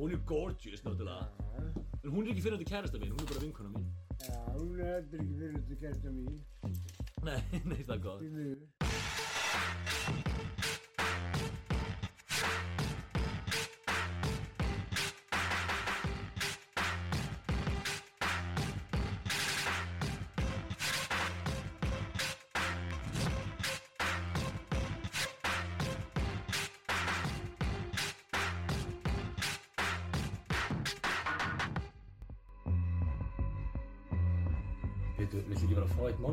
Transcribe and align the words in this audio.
hún 0.00 0.12
er 0.12 0.20
gorgeous 0.26 0.82
náttúrulega. 0.84 1.28
En 2.04 2.10
hún 2.10 2.24
er 2.24 2.32
ekki 2.32 2.44
fyrir 2.46 2.56
þetta 2.56 2.70
kærasta 2.72 3.00
mín, 3.02 3.12
hún 3.12 3.24
er 3.24 3.32
bara 3.32 3.44
vinkona 3.44 3.72
mín. 3.74 3.88
Já, 4.24 4.38
hún 4.56 4.80
er 4.80 4.92
heldur 4.94 5.20
ekki 5.20 5.40
fyrir 5.40 5.58
þetta 5.60 5.80
kærta 5.84 6.14
mín. 6.16 6.40
Nei, 7.28 7.40
nei, 7.70 7.82
það 7.84 7.96
er 7.98 8.04
gott 8.08 8.79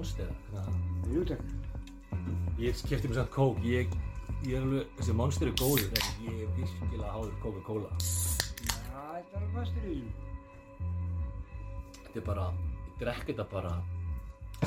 monster? 0.08 0.28
Hvernig 0.52 1.14
Jú, 1.14 1.24
takk. 1.26 1.42
Ég 2.60 2.76
kefti 2.88 3.08
mér 3.08 3.16
samt 3.16 3.30
kók, 3.30 3.60
ég, 3.64 3.92
ég 4.46 4.56
er 4.56 4.64
alveg, 4.64 4.88
þessi 4.98 5.14
monster 5.16 5.50
er 5.50 5.56
góður 5.60 5.88
en 6.00 6.28
ég 6.28 6.44
er 6.44 6.52
virkilega 6.56 7.12
háður 7.12 7.34
Coca-Cola 7.44 7.90
Já, 7.98 9.02
þetta 9.18 9.42
er 9.42 9.50
fastur 9.54 9.88
í 9.88 9.96
því. 9.98 10.12
Þetta 11.98 12.22
er 12.22 12.26
bara, 12.26 12.46
ég 12.88 13.02
drekk 13.02 13.32
þetta 13.32 13.48
bara 13.52 13.74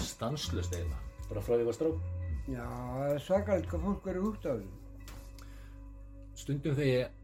stanslust 0.01 0.77
eiginlega 0.77 1.29
Bara 1.31 1.45
frá 1.47 1.55
því 1.55 1.61
ég 1.63 1.71
var 1.71 1.79
strák 1.79 2.05
Já, 2.51 2.67
það 2.67 3.15
er 3.15 3.25
svakalegt 3.25 3.71
hvað 3.71 3.87
fólk 3.87 4.11
verður 4.11 4.29
út 4.31 4.51
af 4.51 4.61
því. 4.61 5.47
Stundum 6.41 6.77
þegar 6.77 6.91
ég, 6.91 7.15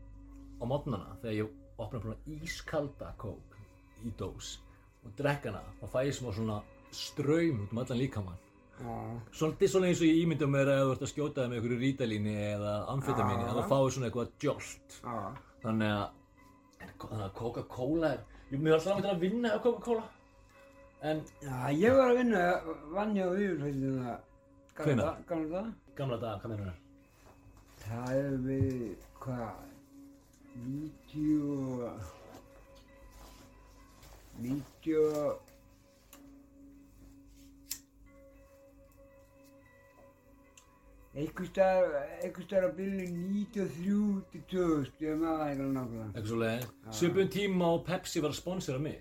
á 0.57 0.65
mótnana, 0.69 1.19
þegar 1.21 1.37
ég 1.41 1.83
opna 1.85 2.01
bara 2.07 2.39
ískalda 2.39 3.13
kók 3.21 3.61
í 4.07 4.13
dós 4.17 4.57
og 5.05 5.13
drekk 5.19 5.51
hana, 5.51 5.63
þá 5.81 5.87
fæ 5.93 6.01
ég 6.09 6.17
smá 6.17 6.33
svona 6.35 6.59
straum 6.97 7.63
út 7.65 7.73
um 7.73 7.81
allan 7.83 8.03
líkamann 8.03 8.43
Já, 8.77 8.93
Svolítið 9.33 9.73
svona 9.73 9.89
eins 9.89 10.03
og 10.03 10.11
ég 10.11 10.19
ímynda 10.21 10.49
mér 10.53 10.69
að 10.75 10.83
þú 10.83 10.95
ert 10.95 11.05
að 11.07 11.13
skjóta 11.13 11.41
það 11.41 11.49
með 11.49 11.59
einhverju 11.59 11.79
rítalíni 11.81 12.35
eða 12.51 12.75
amfetamíni 12.93 13.47
að 13.47 13.57
þú 13.57 13.65
fáið 13.71 13.89
svona 13.95 14.11
eitthvað 14.11 14.35
jolt 14.45 14.99
já. 15.01 15.17
þannig 15.63 15.95
að 17.17 17.31
Coca-Cola 17.39 18.13
er 18.13 18.21
ég 18.53 18.61
mér 18.61 18.75
er 18.75 18.79
alltaf 18.79 18.93
langt 18.93 19.11
að 19.15 19.25
vinna 19.25 19.55
á 19.57 19.59
Coca-Cola 19.65 20.05
en 21.07 21.25
Já, 21.41 21.57
ég 21.73 21.97
var 21.97 22.13
að 22.13 22.21
vinna, 22.21 22.45
vann 22.93 23.17
ég 23.17 23.33
á. 24.05 24.17
Hvenær? 24.77 25.21
Gamla 25.29 25.49
það? 25.53 25.75
gamla 25.97 26.17
dag, 26.21 26.41
hvað 26.43 26.53
meinar 26.53 26.67
það? 26.69 26.81
Það 27.87 28.09
hefur 28.13 28.43
verið, 28.45 29.05
hvað, 29.23 29.55
90 30.67 31.39
og... 31.55 32.13
90 34.45 35.46
einhvers 41.17 41.49
staðar 41.51 42.67
á 42.69 42.71
bylunni 42.77 43.07
93 43.49 44.25
til 44.33 44.43
2000, 44.53 44.97
ég 45.01 45.21
maður 45.21 45.39
það 45.41 45.49
eitthvað 45.51 45.71
nákvæmlega. 45.77 46.09
eitthvað 46.13 46.31
svo 46.33 46.41
leið 46.43 46.67
svipun 47.01 47.31
tíma 47.37 47.71
og 47.77 47.85
Pepsi 47.87 48.21
var 48.25 48.35
að 48.35 48.41
sponsora 48.41 48.83
mig 48.83 48.99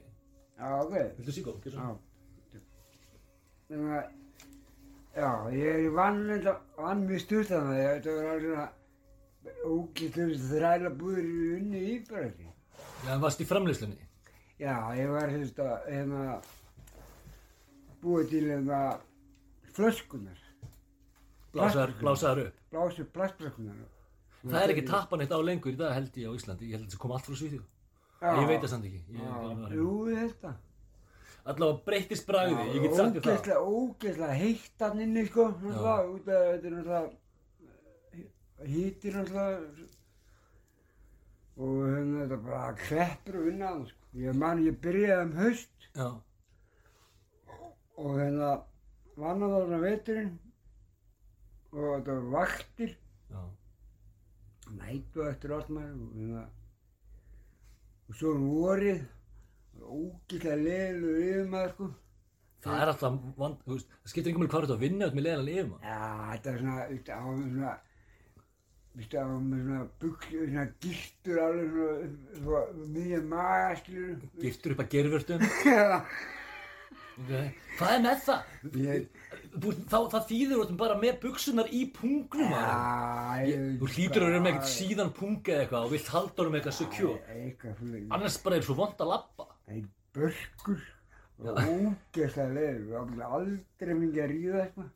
Já, 0.56 0.70
ok. 0.80 0.94
viltu 1.18 1.34
síkó, 1.36 1.56
gerð 1.64 1.76
Já. 1.82 1.90
Þannig 3.66 3.94
að, 3.98 4.10
já, 5.18 5.30
ég 5.58 5.88
vann 5.98 6.20
þetta, 6.30 6.54
vann 6.78 7.06
mjög 7.10 7.22
sturt 7.26 7.52
að 7.52 7.70
það, 7.70 7.84
þetta 7.90 8.16
var 8.16 8.32
alveg 8.32 8.50
svona 8.50 8.68
ógæslega 9.76 10.38
þræla 10.50 10.92
búður 11.00 11.26
í 11.26 11.48
unni 11.58 11.82
í 11.92 11.96
bara 12.10 12.28
ekki. 12.30 12.48
já, 13.06 13.10
en 13.16 13.22
varst 13.26 13.42
í 13.44 13.50
framleiðslunni 13.50 14.02
Já, 14.56 14.76
ég 14.96 15.10
var 15.12 15.28
hefðist 15.34 15.58
að, 15.60 15.74
hérna, 15.92 16.38
búið 18.06 18.30
til 18.32 18.46
hérna 18.48 18.80
flöskunar, 19.76 20.40
blásaðar, 21.56 22.44
upp. 22.46 22.60
Blásu 22.74 23.06
plastflöskunar. 23.16 23.80
það 24.46 24.62
er 24.62 24.74
ekki 24.76 24.86
tappan 24.90 25.24
eitt 25.24 25.34
á 25.34 25.40
lengur 25.42 25.74
í 25.74 25.80
dag 25.80 25.96
held 25.96 26.20
ég 26.22 26.30
á 26.30 26.38
Íslandi. 26.38 26.68
Ég 26.70 26.78
held 26.78 26.86
að 26.86 26.92
þetta 26.92 27.02
kom 27.02 27.16
allt 27.16 27.26
frá 27.30 27.38
Svíþjóð. 27.40 27.66
Ég 28.26 28.48
veit 28.50 28.62
það 28.62 28.72
samt 28.74 28.88
ekki. 28.90 29.02
Á. 29.16 29.38
Jú, 29.76 29.90
ég 30.12 30.22
held 30.24 30.38
það. 30.44 30.56
allavega 31.46 31.82
breyttist 31.86 32.26
bragði, 32.26 32.64
ég 32.74 32.86
get 32.86 32.96
sagt 32.98 33.18
þér 33.18 33.26
það. 33.26 33.36
Ógeðslega, 33.36 33.58
ógeðslega 33.70 34.38
heitt 34.40 34.86
hann 34.86 35.02
inni, 35.06 35.26
sko, 35.28 35.44
náttúrulega, 35.52 35.98
út 36.14 36.30
af 36.30 36.46
þetta 36.46 36.70
er 36.70 36.74
náttúrulega, 36.76 37.10
hýtir 38.72 39.18
náttúrulega, 39.20 39.90
og 41.56 41.76
hérna 41.86 42.24
þetta 42.24 42.40
bara 42.48 42.72
kreppur 42.80 43.38
og 43.42 43.46
vinna 43.52 43.70
hann, 43.70 43.84
sko. 43.92 44.10
Ég 44.24 44.40
man, 44.42 44.64
ég 44.66 44.80
byrjaði 44.82 45.28
um 45.28 45.36
haust. 45.44 45.88
Já, 45.94 46.08
og 48.02 48.18
hérna 48.20 48.50
vann 49.22 49.46
á 49.46 49.48
þarna 49.54 49.80
veturinn 49.86 50.34
og 51.76 51.90
þetta 51.92 52.14
var 52.16 52.28
vaktir, 52.36 52.96
nætu 54.76 55.26
eftir 55.30 55.54
allt 55.54 55.70
maður 55.76 55.98
og 56.00 56.14
hérna, 56.16 56.44
svo 58.16 58.32
um 58.34 58.46
vorið, 58.54 59.02
ógeðslega 59.84 60.58
leilu 60.62 61.10
yfir 61.20 61.50
maður, 61.52 61.74
sko. 61.76 61.90
Það 62.66 62.80
er 62.82 62.92
alltaf, 62.94 63.18
vand, 63.38 63.58
þú 63.66 63.76
veist, 63.76 63.92
það 64.00 64.12
skiptir 64.14 64.32
einhvern 64.32 64.46
veginn 64.46 64.54
hvað 64.54 64.64
þú 64.64 64.66
ert 64.66 64.76
að 64.76 64.86
vinna 64.86 65.10
út 65.10 65.18
með 65.18 65.26
leiðan 65.28 65.50
lifum. 65.50 65.76
Já, 65.84 66.00
þetta 66.32 66.54
er 66.54 66.64
svona, 66.64 66.86
þú 66.86 66.96
veist, 66.96 67.12
á 67.12 67.22
með 67.26 67.44
svona, 67.52 67.74
þú 68.88 69.02
veist, 69.02 69.14
á 69.14 69.26
með 69.36 69.60
svona 69.66 69.84
buksu, 70.06 70.40
svona 70.40 70.66
giltur 70.86 71.44
alveg 71.44 71.68
svona, 71.76 72.00
svona 72.40 72.88
miðja 72.96 73.20
maga, 73.36 73.70
skilur. 73.84 74.26
Giftur 74.42 74.74
upp 74.74 74.82
að 74.86 74.92
gerfurtum. 74.96 75.46
Já. 75.68 76.02
Hvað 77.16 77.92
er 77.96 78.02
með 78.04 78.24
það? 78.26 78.56
Ég- 78.86 79.22
Þú 79.56 79.72
Þá, 79.88 79.98
það 80.12 80.24
þýðir 80.30 80.62
þú 80.70 80.76
bara 80.80 80.96
með 81.00 81.20
buksunar 81.22 81.70
í 81.72 81.82
pungnum. 81.96 82.50
já, 82.52 83.46
ég... 83.48 83.62
Þú 83.80 83.88
hlýtur 83.94 84.26
að 84.26 84.28
vera 84.34 84.42
með 84.44 84.50
eitthvað 84.52 84.74
síðan 84.74 85.12
punga 85.16 85.54
eða 85.54 85.62
eitthvað 85.64 85.86
og 85.86 85.94
vilt 85.94 86.10
halda 86.12 86.42
honum 86.44 86.58
eitthvað 86.60 86.76
secure. 86.76 87.20
Eitthvað 87.32 87.94
Annars 88.18 88.38
bara 88.44 88.58
er 88.60 88.66
svo 88.68 88.76
vond 88.76 89.00
að 89.06 89.12
labba. 89.14 89.46
ein 89.72 89.86
börkur 90.16 90.82
og 91.40 91.62
ógeðslega 91.62 92.52
leiður, 92.58 92.82
við 92.84 92.98
ábyggilega 93.00 93.30
aldrei 93.40 93.96
mingi 94.02 94.22
að 94.26 94.34
ríða 94.34 94.60
eitthvað. 94.66 94.92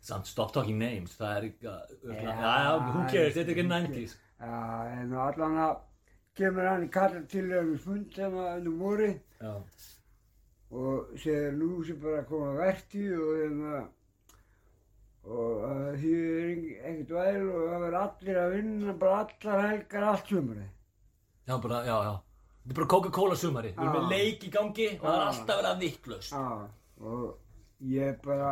Samt, 0.00 0.26
stop 0.26 0.52
talking 0.56 0.78
names, 0.80 1.14
það 1.20 1.36
er 1.36 1.46
ekki 1.50 1.70
að... 1.70 1.94
Já, 2.02 2.18
Já, 2.24 2.50
já, 2.64 2.74
who 2.90 3.00
cares, 3.12 3.34
þetta 3.36 3.46
er 3.46 3.54
ekki 3.54 3.66
90s. 3.70 4.14
Já, 4.40 4.60
en 4.96 5.14
allan 5.28 5.58
að 5.68 5.74
kemur 6.40 6.66
hann 6.70 6.86
í 6.86 6.90
kallar 6.94 7.24
til 7.30 7.46
við 7.50 7.72
fund 7.84 8.14
sem 8.16 8.36
að 8.42 8.52
ennum 8.56 8.78
voru 8.80 9.10
Já, 9.12 9.52
og 10.70 11.08
segir 11.18 11.52
nú 11.58 11.82
sem 11.86 11.98
bara 12.02 12.22
koma 12.28 12.52
verti 12.58 13.04
og 13.16 13.30
hérna 13.40 13.80
og 15.30 15.64
er 15.68 15.96
eng- 16.00 16.80
ekkert 16.80 17.10
væl 17.16 17.42
og 17.50 17.64
það 17.68 17.80
verður 17.84 17.96
allir 18.00 18.38
að 18.40 18.52
vinna 18.56 18.92
bara 19.02 19.18
allar 19.24 19.64
helgar 19.68 20.02
allt 20.12 20.26
sumari. 20.30 20.66
já, 21.48 21.56
bara, 21.62 21.80
já, 21.84 21.96
já. 22.06 22.14
Þetta 22.60 22.70
er 22.70 22.74
bara 22.78 22.86
Coca-Cola 22.86 23.36
sumari. 23.36 23.72
Við 23.76 23.82
erum 23.88 23.94
með 24.04 24.10
leik 24.14 24.44
í 24.44 24.50
gangi 24.50 24.86
og 24.94 25.04
það 25.06 25.14
er 25.16 25.26
alltaf 25.26 25.56
verið 25.60 25.70
að 25.70 25.80
vittlust. 25.80 26.32
Já, 26.32 26.68
og 27.00 27.38
ég 27.80 28.20
bara 28.22 28.50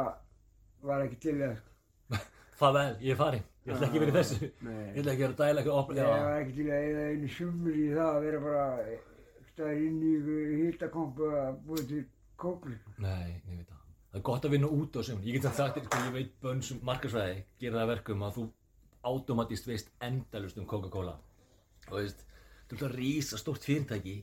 var 0.82 1.02
ekki 1.06 1.18
til 1.20 1.36
það. 1.38 1.56
sko. 1.56 2.18
Það 2.58 2.72
vel, 2.74 2.94
ég 3.06 3.12
er 3.12 3.16
farin. 3.20 3.44
Ég 3.68 3.74
ætla 3.74 3.86
ekki 3.88 4.00
í 4.00 4.12
þessu. 4.16 4.38
Ég 4.48 4.96
ætla 4.98 5.12
ekki 5.12 5.22
vera 5.22 5.34
að 5.34 5.40
dæla 5.42 5.60
eitthvað. 5.62 5.96
Ég 5.98 6.08
var 6.08 6.40
ekki 6.40 6.54
til 6.56 6.68
að 6.72 6.98
einu 7.12 7.28
sumri 7.28 7.74
í 7.84 7.90
það 7.94 8.08
að 8.16 8.22
vera 8.24 8.40
bara 8.46 8.64
staðir 9.58 9.84
inn 9.88 9.98
í 10.06 10.14
hýttakompu 10.62 11.28
að 11.34 11.58
búið 11.66 11.84
til 11.90 12.04
kókur. 12.38 12.78
Nei, 13.02 13.34
ég 13.50 13.58
veit 13.58 13.66
það. 13.68 13.84
Það 14.08 14.18
er 14.20 14.24
gott 14.30 14.46
að 14.48 14.54
vinna 14.54 14.70
út 14.72 14.96
á 14.96 15.00
sem. 15.04 15.20
Ég 15.26 15.36
get 15.36 15.44
það 15.48 15.58
sagt 15.58 15.76
þér, 15.76 15.86
sko, 15.88 16.00
ég 16.06 16.14
veit 16.14 16.32
bönns 16.44 16.70
um 16.72 16.80
markarsvæði, 16.88 17.42
gera 17.60 17.76
það 17.76 17.84
að 17.84 17.92
verkum 17.92 18.24
að 18.24 18.38
þú 18.38 18.44
automatist 19.08 19.68
veist 19.68 19.90
endalust 20.04 20.58
um 20.60 20.66
Coca-Cola. 20.70 21.14
Og 21.90 21.94
veist, 21.98 22.24
þú 22.68 22.78
ert 22.78 22.86
að 22.88 22.96
rísa 22.98 23.40
stórt 23.40 23.66
fyrirtæki, 23.68 24.16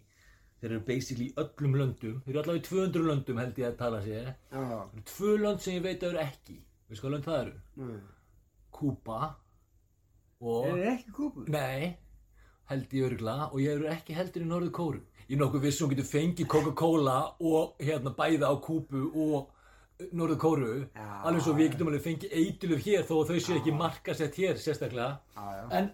þeir 0.62 0.72
eru 0.72 0.82
basically 0.88 1.28
í 1.30 1.36
öllum 1.44 1.78
löndum, 1.81 2.18
þeir 2.26 2.34
eru 2.34 2.42
allavega 2.44 2.64
í 2.64 2.68
200 2.70 3.08
löndum 3.12 3.42
held 3.44 3.62
ég 3.62 3.70
að 3.70 3.78
tala 3.84 4.02
sér. 4.06 4.31
Já, 4.50 4.62
Það 4.64 4.96
eru 4.96 5.06
tvö 5.12 5.36
lönd 5.44 5.66
sem 5.66 5.78
ég 5.78 5.86
veit 5.86 6.02
að 6.04 6.10
eru 6.14 6.24
ekki. 6.26 6.58
Veist 6.90 7.04
hvað 7.06 7.16
lönd 7.16 7.28
það 7.30 7.42
eru? 7.44 7.56
nei. 7.84 8.00
Kúba 8.76 9.20
og... 10.42 10.66
Er 10.68 10.74
það 10.74 10.90
ekki 10.96 11.14
kókur? 11.16 11.46
Nei, 11.54 11.94
held 12.70 12.94
ég 12.94 13.08
öruglega 13.10 13.50
og 13.52 13.60
ég 13.62 13.76
eru 13.76 13.90
ekki 13.92 14.16
heldur 14.18 14.46
í 14.46 14.50
Norður 14.50 14.74
Kóru. 14.76 15.02
Ég 15.26 15.36
er 15.38 15.42
nokkuð 15.42 15.66
viss 15.66 15.82
um 15.82 15.86
að 15.86 15.90
hún 15.90 15.96
getur 15.96 16.10
fengið 16.12 16.50
Coca-Cola 16.54 17.18
og 17.42 17.82
hérna 17.82 18.14
bæða 18.18 18.52
á 18.52 18.56
Kúbu 18.62 19.04
og 19.26 19.52
Norður 20.12 20.40
Kóru. 20.42 20.72
Já. 20.94 21.10
Alveg 21.26 21.44
svo 21.46 21.56
við 21.58 21.72
getum 21.74 21.92
alveg 21.92 22.06
fengið 22.06 22.34
eitiluf 22.36 22.86
hér 22.86 23.06
þó 23.08 23.16
þau 23.30 23.38
séu 23.40 23.60
ekki 23.60 23.74
markasett 23.76 24.40
hér 24.42 24.60
sérstaklega. 24.62 25.20
Já, 25.36 25.46
já. 25.60 25.66
En 25.80 25.92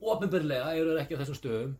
ofinberlega 0.00 0.74
eru 0.78 0.94
þeir 0.94 1.02
ekki 1.04 1.18
á 1.18 1.20
þessum 1.22 1.38
stöðum 1.40 1.72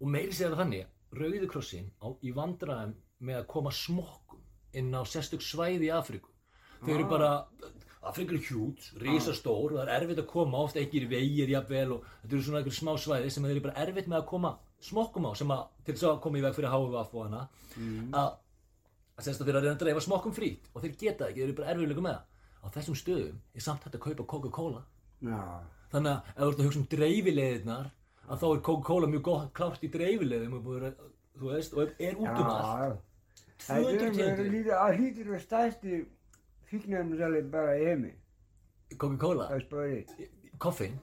og 0.00 0.12
meiri 0.14 0.32
segja 0.32 0.52
það 0.52 0.62
þannig, 0.64 0.90
Rauði 1.10 1.46
krossin 1.50 1.88
á, 1.98 2.06
í 2.22 2.30
vandræðum 2.30 2.92
með 3.26 3.40
að 3.40 3.48
koma 3.50 3.72
smokkum 3.74 4.42
inn 4.78 4.92
á 4.94 5.02
sérstök 5.02 5.42
svæði 5.42 5.88
í 5.88 5.94
Afríku. 5.94 6.30
Þau 6.84 6.92
eru 6.94 7.06
bara, 7.10 7.30
Afríku 8.00 8.32
er 8.32 8.40
hjút, 8.46 8.84
risastór 9.02 9.74
og 9.74 9.76
það 9.76 9.82
er 9.84 9.90
erfitt 10.00 10.20
að 10.22 10.26
koma, 10.30 10.58
oft 10.64 10.76
ekki 10.80 11.02
í 11.02 11.08
vegir 11.10 11.50
jafnvel 11.52 11.90
og 11.98 12.04
þetta 12.22 12.32
eru 12.36 12.42
svona 12.46 12.60
einhver 12.62 12.76
smá 12.78 12.92
svæði 12.96 13.30
sem 13.34 13.44
þeir 13.44 13.52
eru 13.58 13.64
bara 13.66 13.82
erfitt 13.84 14.08
með 14.08 14.18
að 14.22 14.28
koma 14.30 14.52
smokkum 14.80 15.26
á 15.28 15.32
sem 15.36 15.50
að 15.52 15.66
til 15.84 15.94
þess 15.94 16.06
að 16.08 16.20
koma 16.24 16.38
í 16.40 16.44
veg 16.46 16.54
fyrir 16.56 16.72
HVF 16.72 17.12
og 17.14 17.26
hana 17.26 17.42
að 18.16 18.30
að 19.20 19.26
semst 19.26 19.42
að 19.42 19.50
þeir 19.50 19.58
að 19.58 19.64
reyna 19.66 19.74
að 19.76 19.82
dreifa 19.84 20.00
smokkum 20.06 20.32
frít 20.32 20.70
og 20.72 20.80
þeir 20.80 20.94
geta 20.96 21.24
það 21.24 21.28
ekki, 21.28 21.40
þeir 21.42 21.48
eru 21.50 21.56
bara 21.60 21.72
erfiðlega 21.74 22.04
með 22.06 22.16
það 22.16 22.64
á 22.64 22.66
þessum 22.78 22.96
stöðum 23.02 23.36
er 23.60 23.60
samt 23.66 23.84
hægt 23.84 23.98
að 23.98 24.04
kaupa 24.06 24.24
Coca-Cola 24.32 24.80
Já. 25.20 25.40
þannig 25.92 26.10
að 26.14 26.30
ef 26.30 26.40
þú 26.40 26.48
ert 26.48 26.60
að 26.60 26.66
hugsa 26.70 26.80
um 26.80 26.88
dreifileiðirnar 26.94 27.90
að 28.30 28.40
þá 28.40 28.46
er 28.54 28.62
Coca-Cola 28.70 29.10
mjög 29.12 29.22
gott 29.28 29.52
klárt 29.60 29.84
í 29.84 29.90
dreifileiðum 29.92 30.56
og 30.56 30.64
búið 30.64 30.86
að- 30.88 31.04
þú 31.40 31.52
veist, 31.52 31.76
og 31.76 31.92
er 32.00 32.16
út 32.16 32.28
um 32.32 32.48
allt 32.48 32.98
Það 33.60 33.84
200 33.84 33.92
er 33.92 34.14
tegundir 34.16 34.50
fíknefnusali 36.70 37.42
bara 37.50 37.76
í 37.78 37.84
heimi. 37.90 38.12
Coca-Cola, 38.98 39.48
Það 39.50 39.56
er 39.56 39.64
spöðið. 39.66 40.28
koffein, 40.58 40.96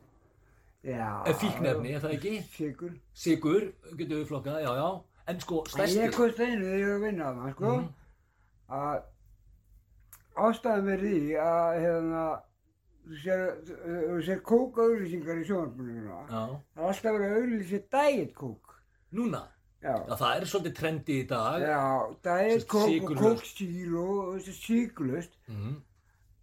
Já. 0.84 1.24
er 1.28 1.34
fíknefni, 1.34 1.94
er 1.96 2.02
það 2.02 2.16
ekki? 2.18 2.34
Sigur. 2.56 2.92
Sigur, 3.14 3.62
getur 3.98 4.18
við 4.22 4.28
flokkað, 4.32 4.62
já, 4.64 4.72
já 4.76 4.90
en 5.28 5.40
sko, 5.44 5.60
En 5.66 5.72
stærsti 5.74 6.00
ég 6.00 6.14
kosti 6.16 6.44
einu 6.44 6.64
þegar 6.66 6.80
ég 6.80 6.88
var 6.88 6.98
að 6.98 7.06
vinna 7.08 7.26
að 7.32 7.38
það, 7.42 7.52
sko. 7.56 7.72
Mhm. 7.78 7.88
Að 8.70 9.04
ástæðan 10.38 10.86
verið 10.92 11.16
því 11.18 11.34
að, 11.44 11.80
hérna, 11.84 12.24
þú 13.08 13.20
sér, 13.24 13.44
þú 14.12 14.18
sér 14.28 14.42
kókauðlýsingar 14.52 15.42
í 15.42 15.46
sjónarspunum. 15.48 16.08
já, 16.08 16.20
Það 16.30 16.56
er 16.78 16.88
alltaf 16.88 17.14
verið 17.18 17.28
að 17.28 17.38
auðlýsa 17.42 17.80
diet 17.98 18.34
kók. 18.36 18.76
núna 19.14 19.42
Já, 19.84 19.94
það 20.10 20.30
er 20.32 20.46
svolítið 20.50 20.76
trendi 20.80 21.16
í 21.22 21.26
dag 21.30 21.62
Já, 21.62 21.82
diet 22.26 22.54
Sest 22.56 22.70
kók 22.72 23.12
og 24.02 24.40
síklust. 24.58 25.38
Mhm. 25.52 25.76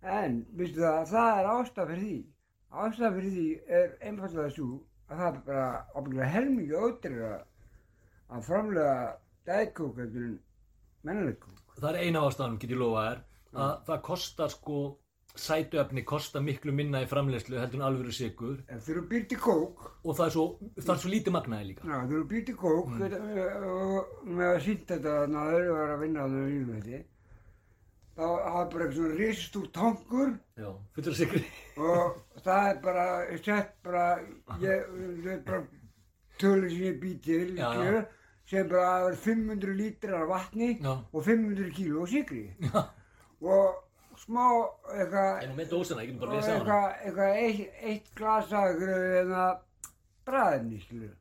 En, 0.04 0.38
veistu 0.54 0.84
það, 0.84 1.08
það 1.10 1.38
er 1.40 1.48
ástæð 1.54 1.90
fyrir 1.90 2.04
því. 2.04 2.18
Ástæð 2.84 3.16
fyrir 3.18 3.34
því 3.34 3.48
er 3.80 3.92
einfallega 4.04 4.54
svo 4.54 4.68
að 5.08 5.18
það 5.20 5.28
er 5.30 5.40
bara 5.48 5.66
ábyggilega 5.94 6.30
helmingi 6.34 6.80
ótrýra 6.84 7.32
að 8.30 8.46
framlega 8.48 8.96
eftir 10.04 10.26
en 10.26 10.34
mennileg 11.04 11.38
kók. 11.40 11.60
það 11.80 11.90
er 11.90 12.00
eina 12.04 12.22
ástæðanum, 12.28 12.58
get 12.60 12.70
ég 12.70 12.80
lofa 12.80 13.04
þér 13.08 13.22
að 13.64 13.74
það 13.88 14.02
kostar 14.08 14.52
sko 14.54 14.78
sætuefni 15.34 16.04
kostar 16.06 16.44
miklu 16.46 16.72
minna 16.72 17.00
í 17.02 17.08
framleiðslu 17.10 17.58
heldur 17.58 17.80
en 17.80 17.86
alvöru 17.88 18.12
sigur 18.14 18.60
Ef 18.70 18.84
þú 18.86 18.92
eru 18.94 19.02
býrt 19.10 19.34
í 19.34 19.38
kók, 19.40 19.82
og 20.04 20.16
það 20.18 20.26
er 20.26 20.34
svo, 20.36 20.44
það 20.78 20.92
er 20.94 21.00
svo 21.02 21.10
lítið 21.10 21.34
magnaði 21.34 21.68
líka. 21.70 21.88
Já, 21.88 21.96
þú 22.04 22.18
eru 22.18 22.28
býrt 22.30 22.52
í 22.52 22.54
kók 22.60 22.92
mm. 22.92 23.16
og 23.70 24.28
með 24.30 24.52
að 24.52 24.62
sýnda 24.68 24.86
þetta 24.92 25.16
að 25.18 25.36
það 25.36 25.58
eru 25.58 25.76
að 25.82 25.94
vinna 26.04 26.24
að 26.24 26.36
þau 26.36 26.46
í 26.46 26.60
þetta, 26.70 27.00
þá 28.14 28.26
hafa 28.26 28.66
bara 28.74 28.86
eitthvað 28.86 28.98
svona 29.00 29.20
risastúr 29.20 29.70
tankur. 29.78 30.34
Já, 30.62 30.68
fullur 30.94 31.18
sigri 31.18 31.44
og 31.82 32.20
það 32.44 32.68
er 32.68 32.82
bara 32.84 33.06
sett 33.48 33.72
bara, 33.86 34.04
ég, 34.62 34.92
það 35.24 35.32
er 35.34 35.42
bara 35.48 35.64
tölur 36.38 36.70
sem 36.70 36.86
ég 36.88 37.00
bý 37.02 37.14
til, 37.24 37.48
skilur, 37.56 38.04
sem 38.50 38.68
bara 38.70 38.92
vera 39.08 39.18
500 39.24 39.74
lítrar 39.78 40.28
vatni 40.30 40.76
Já. 40.78 40.94
og 41.12 41.24
500 41.24 41.70
kíló 41.74 42.06
sigri 42.06 42.44
já, 42.60 42.84
og 43.40 43.83
smá 44.24 44.46
eitthvað 44.94 45.44
en 45.44 45.54
með 45.58 45.70
dósina, 45.74 46.04
ég 46.04 46.10
get 46.12 46.20
bara 46.22 46.32
og 46.32 46.40
lesið 46.40 46.54
á 46.54 46.58
hana 46.62 46.80
eitthvað, 47.04 47.36
eitt, 47.44 47.78
eitt 47.90 48.10
glas 48.18 48.50
af 48.52 48.70
eitthvað 48.70 49.20
en 49.20 49.36
að 49.42 49.54
bræðinni, 50.24 50.80
skilur. 50.82 51.14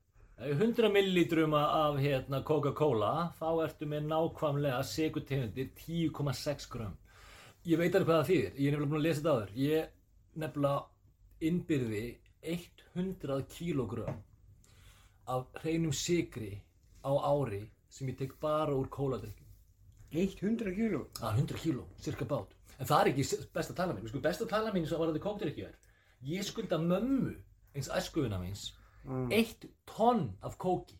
Ef 0.43 0.57
100 0.57 0.89
millilítrum 0.91 1.53
af 1.59 1.99
hérna, 2.01 2.41
Coca-Cola 2.47 3.13
þá 3.37 3.47
ertu 3.67 3.87
með 3.91 4.09
nákvæmlega 4.09 4.81
sigurtegundir 4.89 5.69
10,6 5.85 6.69
grömm 6.73 6.97
ég 7.63 7.79
veit 7.79 7.93
alveg 7.95 8.09
hvað 8.09 8.17
það 8.17 8.29
þýðir, 8.29 8.55
ég 8.59 8.65
er 8.67 8.73
nefnilega 8.73 8.91
búin 8.91 8.99
að 8.99 9.05
lesa 9.07 9.21
þetta 9.21 9.33
áður 9.35 9.51
ég 9.63 10.41
nefnilega 10.43 10.79
innbyrði 11.49 12.03
100 12.53 13.45
kílógrömm 13.53 14.17
af 15.31 15.61
hreinum 15.61 15.95
sigri 15.95 16.51
á 17.07 17.11
ári 17.23 17.61
sem 17.93 18.09
ég 18.11 18.19
tek 18.19 18.35
bara 18.41 18.75
úr 18.75 18.89
kóladrykju 18.91 19.43
100 20.13 20.75
kíló. 20.75 21.07
Er 21.21 21.39
100 21.39 21.57
kíló, 21.57 21.87
cirka 21.97 22.25
bát. 22.25 22.51
En 22.83 22.87
það 22.89 22.99
er 23.05 23.09
ekki 23.13 23.47
besta 23.55 23.73
tala 23.77 23.93
mín. 23.95 24.09
Sko, 24.11 24.19
besta 24.19 24.45
tala 24.49 24.73
mín 24.75 24.83
sem 24.89 24.99
var 24.99 25.13
þetta 25.13 25.23
kókdrykkju 25.23 25.67
er. 25.69 25.75
Ég 26.27 26.43
skulda 26.43 26.79
mömmu, 26.81 27.31
eins 27.75 27.87
æskufina 27.95 28.39
míns, 28.41 28.73
Mm. 29.05 29.31
eitt 29.35 29.65
tonn 29.87 30.29
af 30.43 30.57
kóki. 30.57 30.95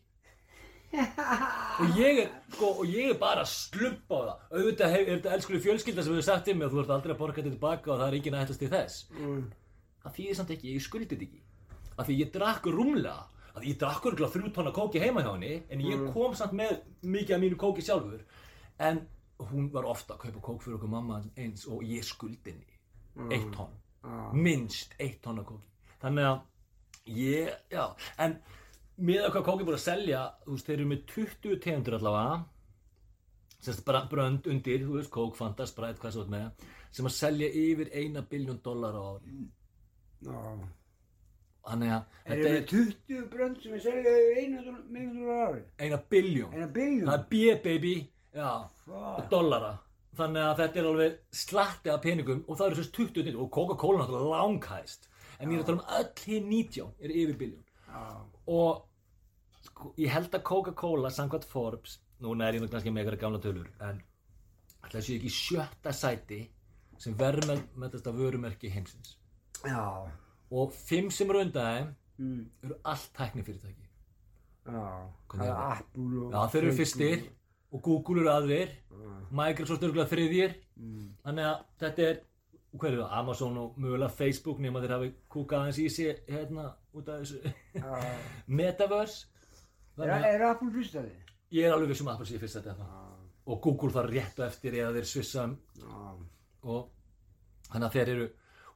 og 0.94 1.96
ég 1.98 2.18
er, 2.22 2.28
sko, 2.52 2.66
og 2.80 2.86
ég 2.86 3.10
er 3.10 3.18
bara 3.18 3.42
að 3.42 3.50
sluppa 3.50 4.14
á 4.14 4.22
það. 4.28 4.42
Auðvitað 4.54 4.96
er 4.98 5.08
þetta 5.10 5.32
elskuleg 5.36 5.62
fjölskylda 5.64 6.04
sem 6.04 6.12
hefur 6.14 6.26
sagt 6.26 6.50
mig 6.54 6.68
að 6.68 6.74
þú 6.76 6.82
ert 6.84 6.92
aldrei 6.96 7.14
að 7.14 7.18
borga 7.22 7.40
þetta 7.42 7.54
tilbaka 7.56 7.92
og 7.92 7.98
það 8.00 8.06
er 8.12 8.16
ekki 8.20 8.32
nættast 8.34 8.62
til 8.62 8.70
þess. 8.70 8.98
Mm. 9.18 9.40
Það 10.04 10.14
þýðir 10.18 10.38
samt 10.38 10.52
ekki, 10.54 10.74
ég 10.76 10.84
skuldi 10.84 11.08
þetta 11.10 11.26
ekki. 11.28 11.40
Af 11.98 12.06
því 12.08 12.18
ég 12.20 12.30
drakk 12.36 12.68
rúmlega, 12.76 13.24
af 13.54 13.62
því 13.62 13.72
ég 13.72 13.78
drakk 13.82 14.06
örgulega 14.10 14.32
þrjú 14.36 14.52
tonna 14.54 14.74
kóki 14.76 15.02
heima 15.02 15.24
hjá 15.24 15.32
henni, 15.32 15.62
en 15.70 15.80
ég 15.80 16.06
kom 16.14 16.34
samt 16.38 16.52
með 16.52 16.76
mikið 17.02 17.34
af 17.34 17.42
mínu 17.42 17.56
kóki 17.64 17.82
sjálfur. 17.88 18.20
En 18.78 19.02
hún 19.38 19.70
var 19.72 19.84
ofta 19.90 20.14
að 20.14 20.20
kaupa 20.26 20.40
kók 20.48 20.62
fyrir 20.62 20.76
okkur 20.78 20.88
mamma 20.92 21.22
eins 21.36 21.66
og 21.66 21.82
ég 21.84 22.04
skuldi 22.06 22.52
henni 22.54 23.30
eitt 23.34 23.50
tonn, 23.54 23.72
Já. 24.04 24.32
minnst 24.34 24.94
eitt 25.00 25.20
tonn 25.22 25.38
af 25.38 25.46
kóki. 25.46 25.68
Þannig 26.02 26.24
að 26.28 26.40
ég, 27.18 27.50
já, 27.70 27.84
en 28.18 28.36
með 28.98 29.24
að 29.26 29.32
hvað 29.34 29.44
kóki 29.48 29.64
búin 29.68 29.78
að 29.78 29.84
selja, 29.84 30.22
þú 30.44 30.52
veist, 30.56 30.66
þeir 30.68 30.78
eru 30.78 30.86
með 30.92 31.04
20 31.14 31.58
tegundur 31.64 31.96
allavega, 31.98 32.44
semst 33.64 33.84
bara 33.86 34.04
brönd 34.10 34.46
undir, 34.50 34.84
þú 34.86 34.98
veist, 34.98 35.10
kók, 35.14 35.34
fanta, 35.38 35.66
sprætt, 35.66 35.98
hvað 36.02 36.14
svo 36.18 36.24
með, 36.30 36.64
sem 36.94 37.06
að 37.10 37.14
selja 37.16 37.48
yfir 37.64 37.90
eina 37.96 38.22
biljón 38.30 38.60
dólar 38.62 38.94
á 38.98 39.02
ári. 39.14 39.46
Já. 40.24 40.40
Þannig 41.64 41.92
að 41.96 42.02
Er 42.28 42.40
það 42.44 42.54
er 42.58 42.64
20 42.68 43.22
brönd 43.32 43.62
sem 43.64 43.72
er 43.72 43.80
selja 43.80 44.10
einu 44.36 44.74
miljónur 44.92 45.30
ári? 45.46 45.62
eina 45.80 45.96
biljón. 46.10 46.52
Eina 46.52 46.66
biljón? 46.68 47.06
Það 47.08 47.14
er 47.18 47.24
B-baby. 47.30 47.94
Dollara. 49.30 49.72
Þannig 50.14 50.44
að 50.46 50.60
þetta 50.60 50.80
er 50.80 50.88
alveg 50.90 51.14
slatti 51.34 51.90
af 51.90 52.02
peningum 52.04 52.42
og 52.46 52.58
það 52.58 52.66
eru 52.68 52.78
sérst 52.80 52.94
20 52.98 53.26
nýtt 53.26 53.38
og 53.42 53.50
Coca-Cola 53.54 54.02
náttúrulega 54.04 54.34
langhæst. 54.34 55.08
En 55.40 55.50
ég 55.50 55.58
er 55.58 55.64
að 55.64 55.70
tala 55.70 55.80
um 55.82 55.94
öll 55.98 56.24
hinn 56.28 56.50
19 56.50 56.92
er 57.02 57.14
yfir 57.14 57.38
biljón. 57.40 57.64
Og 58.46 58.84
sko, 59.66 59.94
ég 59.98 60.12
held 60.14 60.34
að 60.38 60.44
Coca-Cola 60.50 61.10
samkvæmt 61.10 61.48
Forbes, 61.50 61.98
núna 62.22 62.46
er 62.48 62.58
ég 62.58 62.62
nú 62.62 62.70
kannski 62.70 62.92
með 62.94 63.04
eitthvað 63.08 63.24
gamla 63.24 63.42
tölur, 63.42 63.70
en 63.82 63.98
ætla 64.84 65.00
að 65.00 65.08
sé 65.08 65.18
ekki 65.18 65.34
sjötta 65.34 65.94
sæti 65.96 66.40
sem 67.02 67.16
með 67.18 67.96
þetta 67.96 68.14
vörumerki 68.14 68.70
heimsins. 68.70 69.16
Já. 69.66 70.06
Og 70.54 70.72
fimm 70.72 71.10
sem 71.10 71.30
eru 71.30 71.42
undan 71.42 71.94
Mm. 72.18 72.44
eru 72.62 72.74
allt 72.84 73.10
tæknifyrirtæki. 73.18 73.88
Já. 74.66 75.08
Apple 75.34 76.20
og... 76.26 76.32
Já, 76.32 76.44
þeir 76.52 76.62
eru 76.62 76.74
fyrstir 76.78 77.24
og 77.74 77.82
Google 77.82 78.22
eru 78.22 78.30
aðrir, 78.30 78.70
Já. 78.90 79.10
Microsoft 79.34 79.82
eru 79.82 80.04
þriðjir, 80.06 80.54
Mm. 80.76 81.10
þannig 81.24 81.44
að 81.46 81.58
þetta 81.80 82.02
er, 82.08 82.16
hver 82.74 82.92
er 82.92 82.96
það, 82.98 83.12
Amazon 83.18 83.58
og 83.58 83.76
mögulega 83.78 84.10
Facebook 84.10 84.58
nema 84.58 84.80
þeir 84.82 84.90
hafi 84.96 85.10
kúkað 85.30 85.60
aðeins 85.60 85.78
í 85.78 85.88
sig 85.90 86.22
hérna 86.28 86.64
út 86.94 87.08
af 87.08 87.20
þessu 87.22 87.52
Já. 87.74 88.14
Metaverse. 88.58 89.26
Er, 89.98 90.10
að 90.10 90.24
er 90.34 90.42
Apple 90.48 90.70
fyrst 90.74 90.96
að 90.98 91.04
þið? 91.06 91.34
ég 91.54 91.66
er 91.68 91.72
alveg 91.76 91.88
vissum 91.92 92.08
að 92.10 92.14
Apple 92.16 92.26
sé 92.26 92.38
fyrst 92.42 92.58
þetta 92.58 92.74
Já. 92.78 93.02
og 93.46 93.60
Google 93.62 93.92
þar 93.94 94.08
rétt 94.10 94.40
á 94.42 94.44
eftir 94.48 94.72
eða 94.80 94.94
þeir 94.96 95.06
svissa 95.12 95.44
Já. 95.78 96.14
og 96.64 96.88
þannig 97.70 97.86
að 97.88 97.94
þeir 97.98 98.08
eru, 98.16 98.26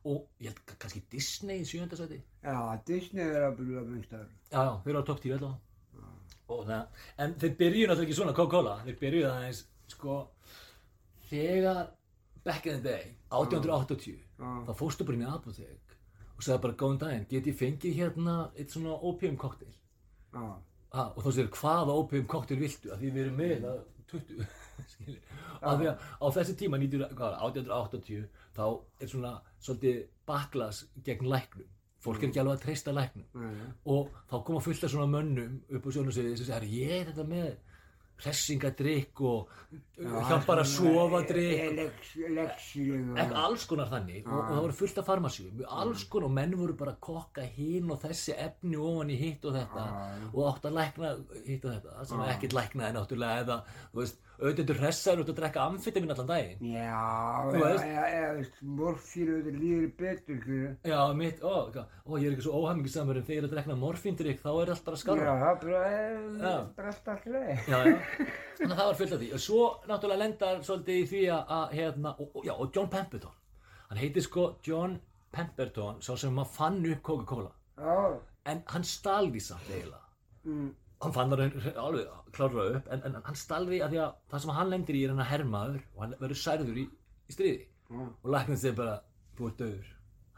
og 0.05 0.29
ég 0.41 0.53
held 0.53 0.61
ka- 0.67 0.79
kannski 0.79 1.03
Disney 1.11 1.61
í 1.63 1.67
sjönda 1.67 1.97
sæti. 1.99 2.21
Já, 2.45 2.77
Disney 2.87 3.25
er 3.27 3.49
að 3.51 3.57
byrja 3.59 3.83
mengstar. 3.91 4.27
Já, 4.53 4.63
já, 4.63 4.73
þeir 4.85 4.95
eru 4.95 5.03
á 5.03 5.07
topp 5.11 5.21
10 5.27 5.33
allavega. 5.35 5.59
Það, 6.49 7.03
en 7.21 7.35
þeir 7.43 7.55
byrjuðu 7.59 7.89
náttúrulega 7.91 8.07
ekki 8.09 8.17
svona 8.17 8.35
Coca-Cola, 8.37 8.77
þeir 8.87 8.97
byrjuðu 9.03 9.29
aðeins, 9.29 9.59
sko, 9.93 10.15
þegar, 11.29 11.91
back 12.45 12.67
in 12.71 12.79
the 12.79 12.85
day, 12.89 13.11
1880, 13.29 14.17
Já. 14.39 14.49
þá 14.65 14.73
fórstu 14.79 15.05
bara 15.05 15.19
inn 15.19 15.27
í 15.27 15.29
apotek 15.29 15.95
og 16.39 16.47
sagði 16.47 16.63
bara, 16.65 16.79
góðan 16.81 17.01
daginn, 17.03 17.27
get 17.29 17.51
ég 17.51 17.59
fengið 17.59 17.99
hérna 17.99 18.39
eitt 18.57 18.73
svona 18.73 18.97
opium 19.11 19.37
cocktail? 19.37 19.75
Já. 20.33 20.47
Ah, 20.89 21.11
og 21.13 21.21
þá 21.27 21.31
segir, 21.35 21.51
hvaða 21.59 21.97
opium 22.01 22.29
cocktail 22.31 22.61
viltu? 22.63 22.93
Að 22.95 23.03
því 23.03 23.11
við 23.13 23.25
erum 23.27 23.41
með 23.43 23.55
það 23.67 23.81
20, 24.09 24.45
skilji. 24.95 25.19
Að 25.59 25.83
því 25.83 25.89
að 25.91 26.07
á 26.17 26.27
þessi 26.39 26.55
tíma, 26.63 26.79
90, 26.81 27.17
hvað, 27.19 27.35
1880, 27.51 28.29
þá 28.57 28.65
er 29.05 29.11
svona 29.13 29.33
svolítið 29.59 29.99
baklas 30.31 30.85
gegn 31.05 31.29
læknum. 31.29 31.69
Fólk 31.99 32.23
er 32.23 32.29
ekki 32.29 32.43
alveg 32.43 32.59
að 32.59 32.65
treysta 32.67 32.95
læknum. 32.95 33.27
Nei. 33.35 33.71
og 33.91 34.13
þá 34.31 34.37
koma 34.47 34.61
fullt 34.63 34.85
af 34.87 34.93
svona 34.93 35.11
mönnum 35.11 35.57
upp 35.75 35.89
á 35.89 35.91
sjónasviði 35.97 36.37
sem 36.39 36.47
segir 36.47 36.69
ég 36.79 36.93
er 37.01 37.11
þetta 37.11 37.27
með 37.27 37.57
hressingadrykk 38.19 39.21
og 39.29 39.51
hjálpar 39.99 40.63
að 40.63 40.71
sofa 40.73 41.21
drykk. 41.29 41.83
Lexi. 42.35 42.87
ekki 43.23 43.37
alls 43.43 43.67
konar 43.71 43.91
þannig. 43.93 44.25
Og, 44.27 44.35
og 44.35 44.49
það 44.49 44.63
voru 44.65 44.79
fullt 44.81 45.01
af 45.03 45.09
farmasíum. 45.11 45.61
Alls 45.83 46.07
konar 46.11 46.29
og 46.31 46.35
menn 46.39 46.57
voru 46.59 46.75
bara 46.79 46.97
að 46.97 47.03
kokka 47.09 47.47
hinn 47.57 47.93
og 47.95 48.01
þessi 48.03 48.35
efni 48.35 48.81
ofan 48.83 49.13
í 49.15 49.19
hitt 49.21 49.47
og 49.47 49.59
þetta. 49.59 49.85
Og 50.33 50.49
átt 50.51 50.71
að 50.71 50.81
lækna 50.81 51.13
hitt 51.47 51.69
og 51.69 51.77
þetta 51.77 52.09
sem 52.11 52.25
ekkert 52.27 52.59
læknaði 52.59 52.99
náttúrulega 52.99 53.45
eða 53.45 53.61
þú 53.93 54.03
veist 54.03 54.25
auðvitað 54.39 54.79
hressaður 54.83 55.23
út 55.25 55.31
að 55.33 55.39
drekka 55.41 55.63
amfetamin 55.67 56.13
allan 56.15 56.29
daginn. 56.31 56.61
Já, 56.73 56.99
morfínu 58.63 59.39
þetta 59.39 59.53
líður 59.59 59.89
betur, 59.99 60.39
skilju. 60.43 60.69
Já, 60.89 60.99
mitt, 61.19 61.41
ó, 61.43 61.69
ó, 61.75 62.13
ég 62.19 62.29
er 62.29 62.37
ekki 62.37 62.45
svo 62.47 62.61
óhæmingisamur 62.63 63.19
en 63.21 63.27
þegar 63.27 63.37
ég 63.37 63.43
er 63.43 63.49
að 63.49 63.55
drekna 63.57 63.77
morfíndrykk 63.81 64.41
þá 64.45 64.49
er 64.63 64.73
allt 64.75 64.85
bara 64.87 64.97
Já, 64.99 65.03
skarra. 65.03 65.35
það 65.43 65.51
er 65.51 65.59
bara, 65.65 65.83
eh, 65.93 66.17
Já. 66.39 66.55
allt 67.13 67.29
leið. 67.35 67.69
Já, 67.69 67.79
já. 67.89 67.99
Þannig 68.59 68.73
að 68.73 68.79
það 68.81 68.89
var 68.91 68.99
fullt 69.03 69.13
af 69.13 69.21
því. 69.23 69.31
Og 69.39 69.43
svo 69.45 69.61
náttúrulega 69.91 70.23
lendar 70.23 70.63
svolítið 70.67 71.03
í 71.03 71.07
því 71.13 71.23
að, 71.35 71.45
að 71.59 71.77
hérna, 71.79 72.15
og, 72.19 72.41
já, 72.47 72.53
og 72.55 72.75
John 72.77 72.89
Pemberton. 72.95 73.37
Hann 73.89 73.99
heitir 74.03 74.23
sko 74.27 74.49
John 74.67 74.99
Pemberton, 75.33 76.01
sá 76.03 76.13
sem 76.19 76.35
maður 76.35 76.55
fann 76.57 76.81
upp 76.93 77.03
Coca-Cola. 77.03 77.53
Já, 77.79 78.19
En 78.49 78.63
hann 78.73 78.85
stal 78.85 79.27
því 79.29 79.41
samt 79.45 79.67
eiginlega. 79.69 80.05
mm, 80.49 80.69
Hann 80.99 81.13
fann 81.15 81.31
það 81.31 81.43
alveg 81.79 82.07
klárlega 82.35 82.79
upp, 82.81 82.89
en, 82.91 83.03
en 83.07 83.19
hann 83.23 83.37
stal 83.39 83.61
því 83.69 83.77
að 83.85 83.93
því 83.93 83.99
að 84.03 84.15
það 84.33 84.41
sem 84.45 84.51
hann 84.57 84.71
lendir 84.73 84.97
í 84.99 85.03
er 85.07 85.13
hann 85.13 85.23
að 85.23 85.29
hermaður 85.31 85.77
og 85.95 86.01
hann 86.03 86.15
verður 86.19 86.41
særður 86.41 86.81
í, 86.83 86.87
í 87.31 87.35
stríði. 87.37 87.61
já, 87.91 88.01
Og 88.25 88.33
læknir 88.35 88.59
þeir 88.65 88.75
bara, 88.81 88.97
þú 89.39 89.51
ert 89.53 89.61
döður. 89.63 89.93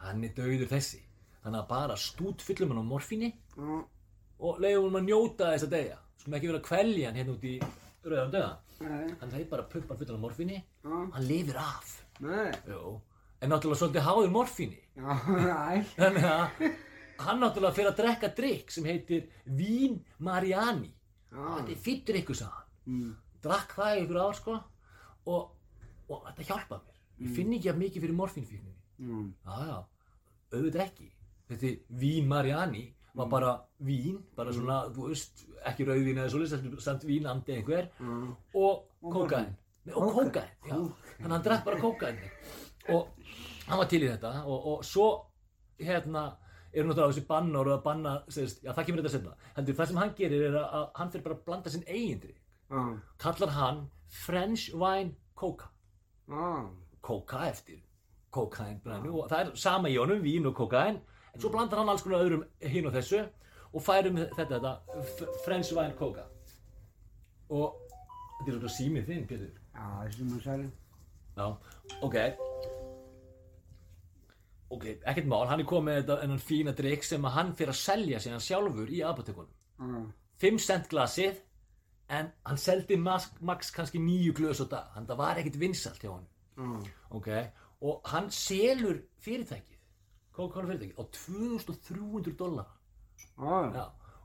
Hann 0.05 0.25
er 0.29 0.35
döður 0.37 0.69
þessi. 0.75 1.01
Þannig 1.41 1.61
að 1.63 1.71
bara 1.71 1.97
stút 1.97 2.45
fyllum 2.45 2.75
hann 2.75 2.83
á 2.85 2.91
morfíni 2.91 3.31
já, 3.33 3.79
og 4.41 4.61
leiðum 4.61 4.91
hann 4.91 5.01
að 5.01 5.09
njóta 5.09 5.49
þess 5.55 5.67
að 5.71 5.73
deyja. 5.79 5.97
Skulum 6.21 6.37
ekki 6.37 6.51
vera 6.51 6.61
að 6.61 6.69
kvelja 6.69 7.09
hann 7.09 7.19
hérna 7.23 7.35
út 7.39 7.49
í 7.49 7.55
rauðan 8.05 8.35
döða. 8.37 8.53
nei, 8.85 9.09
Hann 9.23 9.33
þeir 9.33 9.49
bara 9.55 9.65
pumpar 9.73 9.97
fullan 10.01 10.21
á 10.21 10.25
morfíni, 10.27 10.61
já, 10.85 10.93
hann 11.17 11.27
lifir 11.29 11.57
af. 11.65 11.97
En 13.41 13.49
náttúrulega 13.49 13.81
svolítið 13.81 14.05
háður 14.05 14.31
morfíni. 14.37 14.79
Þannig 15.97 16.27
að 16.29 16.65
hann 17.27 17.41
náttúrulega 17.43 17.77
fyrir 17.77 17.91
að 17.93 17.97
drekka 18.01 18.29
drikk 18.37 18.71
sem 18.75 18.85
heitir 18.89 19.29
Vín 19.47 20.01
Mariani. 20.19 20.93
já, 21.33 21.57
Þetta 21.57 21.71
er 21.77 21.81
fyrir 21.87 22.05
drikku, 22.11 22.35
sagði 22.35 22.53
hann. 22.53 22.69
mm, 22.87 23.17
Drakk 23.43 23.75
það 23.77 24.01
ykkur 24.03 24.21
ár, 24.21 24.35
sko. 24.37 24.57
Og, 25.27 25.51
og 26.11 26.25
þetta 26.27 26.47
hjálpaði 26.51 26.87
mér. 26.87 26.99
Ég 27.21 27.35
finn 27.37 27.53
ekki 27.57 27.71
að 27.71 27.79
mikið 27.85 28.03
fyrir 28.07 28.17
morfínfíkninni. 28.19 28.77
mm, 28.99 29.29
já, 29.47 29.85
auðvitað 30.53 30.85
ekki. 30.87 31.11
Þetta 31.51 31.71
Vín 32.01 32.27
Mariani 32.31 32.85
var 33.15 33.27
bara 33.29 33.55
vín, 33.83 34.21
bara 34.37 34.53
svona, 34.55 34.85
þú 34.95 35.09
veist, 35.09 35.45
ekki 35.67 35.85
rauðvín 35.89 36.19
eða 36.23 36.31
heldur 36.63 36.81
samt 36.81 37.03
vín 37.05 37.27
andi 37.27 37.57
einhver 37.57 37.89
mm, 37.99 38.37
og. 38.55 38.87
Nei, 39.85 39.95
og 39.97 40.13
Kókaín. 40.13 40.31
kókain, 40.31 40.51
já. 40.69 40.75
Þannig 40.77 41.25
að 41.25 41.31
hann 41.33 41.43
drakk 41.43 41.65
bara 41.65 41.79
kókain. 41.81 42.19
Og 42.93 43.09
hann 43.67 43.79
var 43.81 43.87
til 43.89 44.03
í 44.05 44.09
þetta 44.11 44.45
og, 44.45 44.67
og 44.75 44.85
svo, 44.85 45.07
hérna, 45.81 46.37
er 46.73 46.85
náttúrulega 46.87 47.13
þessi 47.13 47.27
bannar 47.27 47.67
og 47.71 47.75
að 47.79 47.83
banna, 47.85 48.13
segist, 48.31 48.63
já 48.65 48.71
það 48.73 48.87
kemur 48.87 49.03
þetta 49.03 49.13
setna. 49.17 49.33
Heldur, 49.57 49.75
það 49.81 49.89
sem 49.91 50.01
hann 50.01 50.15
gerir 50.19 50.43
er 50.49 50.57
að, 50.61 50.67
að 50.79 50.85
hann 51.01 51.11
fyrir 51.15 51.25
bara 51.25 51.35
að 51.39 51.45
blanda 51.49 51.71
sinn 51.75 51.87
eigin 51.89 52.21
drikk. 52.23 52.41
já, 52.71 52.83
Kallar 53.19 53.55
hann 53.57 53.81
French 54.09 54.69
Wine 54.75 55.15
Coca. 55.35 55.71
já, 56.29 56.71
Coca 57.03 57.47
eftir. 57.49 57.81
Kókain 58.31 58.77
brennu 58.85 59.11
og 59.19 59.29
það 59.31 59.41
er 59.49 59.57
sama 59.59 59.89
í 59.91 59.97
honum, 59.99 60.21
vín 60.23 60.47
og 60.47 60.55
kókain 60.55 61.01
en 61.35 61.41
svo 61.41 61.51
blandar 61.51 61.81
hann 61.81 61.89
alls 61.91 62.03
konar 62.07 62.23
öðrum 62.23 62.45
hinn 62.63 62.87
og 62.87 62.93
þessu 62.95 63.25
og 63.75 63.83
færum 63.83 64.21
þetta, 64.21 64.61
þetta 64.61 65.35
French 65.45 65.73
Wine 65.75 65.97
Coca. 65.99 66.29
Og 67.51 67.75
þetta 68.39 68.53
er 68.53 68.61
svona 68.61 68.75
símið 68.77 69.11
þinn, 69.11 69.27
Pétur. 69.27 69.51
Já, 69.75 69.89
þessi 70.07 70.29
maður 70.29 70.47
sæli. 70.47 70.71
Já, 71.37 71.51
ok 72.07 72.17
Ok, 74.71 74.85
ekkert 75.03 75.27
mál, 75.27 75.47
hann 75.51 75.61
er 75.63 75.67
komið 75.67 75.89
með 75.89 76.01
þetta 76.01 76.17
enn 76.25 76.43
fína 76.47 76.75
drikk 76.79 77.07
sem 77.07 77.25
hann 77.37 77.55
fyrir 77.59 77.73
að 77.75 77.81
selja 77.81 78.21
sig 78.23 78.35
hann 78.35 78.45
sjálfur 78.45 78.91
í 78.95 79.01
apotekunum. 79.03 79.55
Já, 79.81 80.03
5 80.41 80.61
cent 80.63 80.87
glasið 80.93 81.41
en 82.11 82.31
hann 82.47 82.59
seldi 82.61 82.97
max, 82.99 83.31
max 83.41 83.71
kannski 83.75 83.99
nýju 84.03 84.35
glös 84.39 84.63
á 84.63 84.67
dag. 84.71 84.93
Þannig 84.95 85.09
að 85.09 85.13
það 85.15 85.21
var 85.23 85.41
ekkert 85.43 85.59
vinsalt 85.61 86.05
hjá 86.05 86.13
hann 86.13 86.29
já, 86.61 86.93
ok, 87.17 87.29
og 87.89 88.11
hann 88.13 88.29
selur 88.35 88.99
fyrirtækið 89.25 89.79
Coca-Cola 90.37 90.71
fyrirtækið 90.71 90.99
á 91.01 91.05
2300 91.17 92.37
dólar 92.39 92.69
já, 93.39 93.61
Já, 93.75 93.85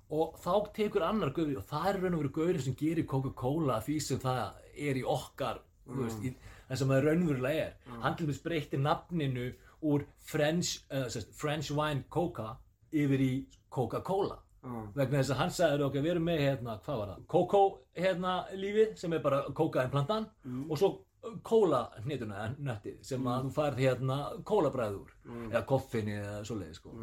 og 0.10 0.36
þá 0.44 0.52
tekur 0.76 1.06
annar 1.08 1.32
gauður 1.36 1.62
og 1.62 1.70
það 1.70 1.88
er 1.92 2.02
raun 2.02 2.18
og 2.18 2.24
veru 2.24 2.34
gauður 2.40 2.64
sem 2.66 2.76
gerir 2.80 3.08
Coca-Cola 3.10 3.80
því 3.86 4.00
sem 4.04 4.20
það 4.24 4.60
er 4.76 5.00
í 5.00 5.06
okkar 5.16 5.62
þú 5.86 6.02
veist, 6.04 6.26
í, 6.26 6.34
það 6.68 6.82
sem 6.82 6.92
það 6.94 7.06
raunverulega 7.10 7.66
er. 7.70 7.78
Hann 8.04 8.18
til 8.18 8.28
dæmis 8.28 8.44
breytti 8.44 8.82
nafninu 8.82 9.48
úr 9.86 10.06
French, 10.32 10.82
uh, 10.90 11.06
sest, 11.14 11.34
French 11.38 11.72
Wine 11.76 12.08
Coca 12.10 12.56
yfir 12.96 13.22
í 13.22 13.32
Coca-Cola. 13.70 14.40
Já, 14.66 14.78
vegna 14.96 15.20
þess 15.20 15.34
að 15.36 15.40
hann 15.44 15.52
sagði 15.54 15.84
ok, 15.86 15.98
við 16.02 16.12
erum 16.16 16.24
með 16.26 16.40
hérna, 16.42 16.80
hvað 16.86 17.02
var 17.02 17.10
það, 17.12 17.26
Coco 17.30 17.60
hérna 17.94 18.32
lífið 18.58 18.96
sem 18.98 19.14
er 19.14 19.22
bara 19.22 19.44
kókainplantan 19.54 20.26
og 20.66 20.80
svo 20.82 20.90
kóla 21.46 21.84
hnituna 22.04 22.36
eða 22.38 22.66
nöttið 22.68 22.98
sem 23.06 23.28
að 23.30 23.46
þú 23.48 23.52
færð 23.56 23.80
hérna 23.82 24.18
kólabræð 24.46 24.98
úr 25.00 25.14
eða 25.52 25.62
koffinni 25.70 26.18
eða 26.20 26.44
svoleiði 26.46 26.78
sko. 26.78 26.94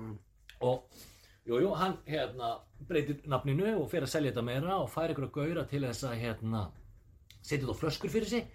Og 0.63 0.99
jú, 1.47 1.59
jú, 1.59 1.71
hann 1.79 1.97
hérna 2.07 2.53
breytir 2.89 3.23
nafninu 3.31 3.77
og 3.81 3.89
fer 3.91 4.07
að 4.07 4.13
selja 4.15 4.33
þetta 4.33 4.45
meira 4.47 4.79
og 4.83 4.91
fær 4.91 5.15
ykkur 5.15 5.29
að 5.29 5.35
gauðra 5.39 5.65
til 5.71 5.83
þess 5.87 6.07
að 6.07 6.19
hérna 6.23 6.65
setja 7.43 7.63
þetta 7.65 7.75
á 7.75 7.81
flöskur 7.83 8.15
fyrir 8.15 8.31
sig. 8.31 8.51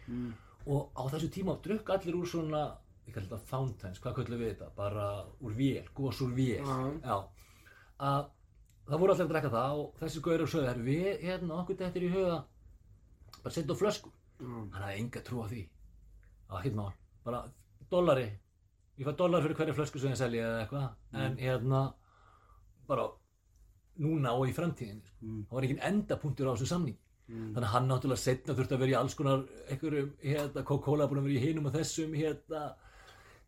Og 0.68 0.92
á 0.96 1.04
þessu 1.12 1.32
tíma 1.32 1.58
drukk 1.64 1.90
allir 1.96 2.16
úr 2.20 2.28
svona 2.28 2.64
ég 3.08 3.14
kalli 3.16 3.28
þetta 3.28 3.40
fountains, 3.50 4.00
hvað 4.04 4.16
kallum 4.20 4.40
við 4.42 4.50
þetta? 4.54 4.70
Bara 4.76 5.06
úr 5.42 5.54
vél, 5.58 5.86
gos 5.96 6.22
úr 6.26 6.34
vél. 6.36 6.64
Já. 7.04 7.18
að 8.00 8.30
það 8.88 9.00
voru 9.02 9.14
allir 9.14 9.26
að 9.26 9.32
drekka 9.34 9.50
það 9.54 9.80
og 9.82 9.94
þessi 10.02 10.22
gauður 10.22 10.52
sögðu 10.52 10.68
"Herru, 10.68 10.84
við 10.84 11.22
hérna 11.24 11.60
okkur 11.62 11.76
þetta 11.80 12.00
í 12.04 12.12
huga 12.14 12.38
bara 13.44 13.54
setja 13.54 13.74
á 13.74 13.80
flöskur 13.82 14.12
já, 14.40 14.46
hann 14.74 14.84
hafði 14.84 15.00
enga 15.00 15.22
trú 15.24 15.42
á 15.44 15.48
því. 15.50 15.64
Að 16.50 16.74
mál, 16.76 16.92
bara 17.26 17.44
dollari. 17.92 18.28
Ég 18.98 19.06
fæ 19.06 19.16
dollar 19.18 19.42
fyrir 19.42 19.56
hverja 19.56 19.74
flösku 19.74 20.00
sem 20.00 20.12
ég 20.12 20.18
selja 20.18 20.46
eða 20.46 20.62
eitthvað. 20.68 20.96
En 21.14 21.38
hérna 21.38 21.94
bara 22.88 23.10
núna 24.00 24.32
og 24.38 24.48
í 24.48 24.54
framtíðin 24.54 25.02
sko. 25.04 25.18
Mm. 25.26 25.44
það 25.50 25.52
var 25.58 25.64
engin 25.64 25.80
endapunktur 25.82 26.48
á 26.48 26.54
þessu 26.56 26.68
samning 26.68 26.98
Mm. 27.28 27.54
þannig 27.54 27.68
að 27.68 27.74
hann 27.74 27.88
náttúrulega 27.90 28.18
setna 28.24 28.54
þurfti 28.56 28.72
að 28.76 28.80
vera 28.80 28.92
í 28.92 28.96
alls 28.96 29.14
konar 29.16 29.42
einhverjum, 29.70 30.14
hérna, 30.24 30.64
Coca-Cola 30.64 31.08
búin 31.10 31.20
að 31.20 31.24
vera 31.28 31.40
í 31.40 31.44
hinum 31.44 31.66
og 31.66 31.74
þessum, 31.74 32.14
hérna 32.16 32.76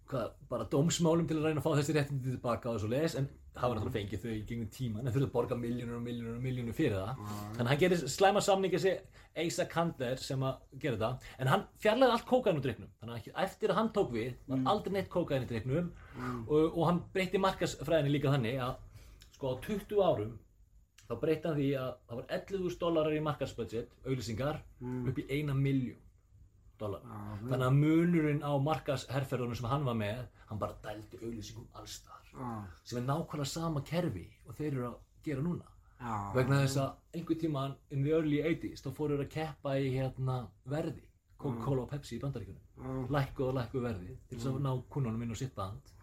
hvað, 0.09 0.33
bara 0.49 0.67
dómsmálum 0.71 1.27
til 1.29 1.37
að 1.37 1.49
reyna 1.49 1.61
að 1.61 1.67
fá 1.67 1.77
þessi 1.79 1.95
réttindi 1.97 2.33
tilbaka 2.33 2.73
og 2.73 2.81
svo 2.81 2.89
les, 2.91 3.15
en 3.19 3.29
það 3.59 3.65
var 3.67 3.77
náttúrulega 3.79 3.97
fengið 3.99 4.23
þau 4.23 4.31
í 4.31 4.43
gegnum 4.49 4.69
tíman, 4.73 5.05
en 5.05 5.13
þurfti 5.13 5.27
að 5.27 5.33
borga 5.35 5.57
miljónur 5.59 5.99
og 5.99 6.03
miljónur 6.05 6.37
og 6.37 6.43
miljónur 6.45 6.77
fyrir 6.77 6.95
það. 6.97 7.23
Þannig 7.57 7.63
að 7.65 7.71
hann 7.73 7.81
gerir 7.83 8.03
slæma 8.13 8.43
samningi 8.45 8.79
þessi 8.79 9.19
Eisa 9.39 9.65
Kander 9.69 10.19
sem 10.21 10.41
að 10.45 10.59
gera 10.81 10.97
þetta 10.97 11.33
en 11.43 11.49
hann 11.51 11.63
fjarlæði 11.83 12.15
allt 12.15 12.27
kókain 12.29 12.59
úr 12.59 12.65
driknum 12.65 12.89
þannig 13.01 13.29
að 13.29 13.41
eftir 13.45 13.71
að 13.71 13.79
hann 13.79 13.91
tók 13.95 14.11
við 14.15 14.35
var 14.49 14.63
aldrei 14.73 14.95
neitt 14.95 15.09
kókain 15.13 15.45
í 15.45 15.49
driknum 15.49 15.89
og, 16.47 16.63
og 16.73 16.83
hann 16.89 17.01
breytti 17.13 17.41
markasfræðinni 17.41 18.13
líka 18.15 18.33
þannig 18.33 18.59
að 18.65 18.73
sko 19.37 19.53
á 19.53 19.55
20 19.67 20.03
árum 20.09 20.33
þá 21.05 21.13
breytti 21.21 21.49
hann 21.49 21.59
því 21.59 21.69
að 21.83 21.91
það 22.09 22.19
var 22.21 22.27
11.000 22.39 22.81
dólarar 22.83 23.17
í 23.19 23.23
markasbudget, 23.29 23.95
auglýsingar 24.05 24.61
upp 25.11 25.21
í 25.23 25.27
1 25.39 25.53
miljón 25.55 26.01
dólar 26.79 27.03
Já, 27.03 27.19
þannig 27.49 27.67
að 27.67 27.79
munurinn 27.79 28.41
á 28.45 28.51
markasherferðunum 28.69 29.59
sem 29.59 29.69
hann 29.71 29.85
var 29.87 29.97
með 29.99 30.23
hann 30.49 30.61
bara 30.61 30.77
dældi 30.83 31.19
auglýsingum 31.21 31.67
allstar 31.79 32.31
já, 32.31 32.47
sem 32.83 33.01
er 33.01 33.05
nákvæmlega 33.09 33.51
sama 33.53 33.83
kerfi 33.85 34.25
og 34.45 34.55
þeir 34.57 34.71
eru 34.71 34.87
að 34.89 34.97
gera 35.25 35.43
núna. 35.45 35.67
Já, 35.99 36.15
vegna 36.35 36.61
þess 36.63 36.79
að 36.79 37.19
einhver 37.19 37.39
tíman 37.41 37.75
in 37.91 38.03
the 38.05 38.15
early 38.15 38.39
80s 38.41 38.83
þá 38.85 38.89
fóru 38.95 39.17
þeir 39.17 39.25
að 39.25 39.31
keppa 39.35 39.75
í 39.79 39.93
hérna 39.97 40.41
verði. 40.71 41.03
Coca-Cola 41.39 41.85
og 41.85 41.91
Pepsi 41.91 42.17
í 42.17 42.19
bandaríkunum 42.19 43.11
lækkuð 43.15 43.47
og 43.47 43.55
lækkuð 43.55 43.85
verði 43.85 44.15
til 44.27 44.37
þess 44.37 44.49
að 44.49 44.59
ná 44.65 44.71
kunnunum 44.91 45.21
inn 45.23 45.35
á 45.35 45.37
sitt 45.39 45.55
band. 45.55 45.93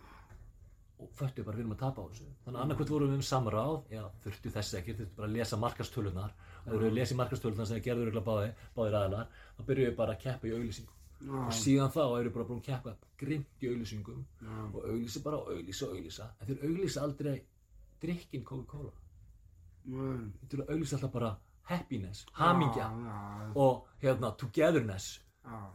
Og 0.96 1.10
föttu 1.12 1.44
bara 1.44 1.58
við 1.58 1.66
erum 1.66 1.74
að 1.74 1.82
tapa 1.82 2.04
á 2.04 2.08
þessu. 2.08 2.28
Þannig 2.44 2.56
að 2.56 2.62
annarkvæmt 2.64 2.92
vorum 2.94 3.10
við 3.10 3.18
um 3.18 3.26
samráð 3.30 3.74
já, 3.92 4.02
þurftu 4.24 4.52
þess 4.54 4.78
ekki, 4.78 4.94
þurftu 4.96 5.18
bara 5.18 5.28
að 5.28 5.34
lesa 5.36 5.58
markastölunar 5.60 6.32
þegar 6.66 6.84
við 6.84 6.94
lesið 6.98 7.18
markastölunar 7.20 7.70
sem 7.70 7.82
gerður 7.84 8.12
ykkur 8.12 8.26
báði, 8.26 8.52
báðir 8.76 8.98
aðilar. 9.00 9.32
Þá 9.56 9.64
byrjuðum 9.70 9.90
við 9.90 9.98
bara 10.00 10.14
að 10.16 10.22
keppa 10.26 10.48
í 10.48 10.54
auglýsingum. 10.56 10.92
Og 11.16 11.46
já, 11.46 11.56
síðan 11.56 11.92
þá 11.94 12.00
erum 12.04 12.26
við 12.26 12.34
bara 12.34 12.48
búin 12.50 12.58
að 12.60 12.66
keppa 12.66 12.94
grimt 13.22 13.62
í 13.64 13.70
auglýsingum 13.70 14.22
já, 14.42 14.56
og 14.66 14.80
auglýsa 14.82 15.22
bara 15.24 15.40
og 15.40 15.50
auglýsa 15.54 15.86
og 15.86 15.96
auglýsa. 15.96 16.28
En 16.40 16.50
þeir 16.50 16.64
auglýsa 16.68 17.04
aldrei 17.06 17.36
drikkin 18.02 18.44
Coca-Cola. 18.44 18.92
Þeir 19.86 20.64
auglýsa 20.66 20.98
alltaf 20.98 21.14
bara 21.14 21.30
happiness, 21.70 22.26
hamingja 22.36 22.90
og 23.54 23.86
hérna 24.02 24.34
togetherness. 24.38 25.20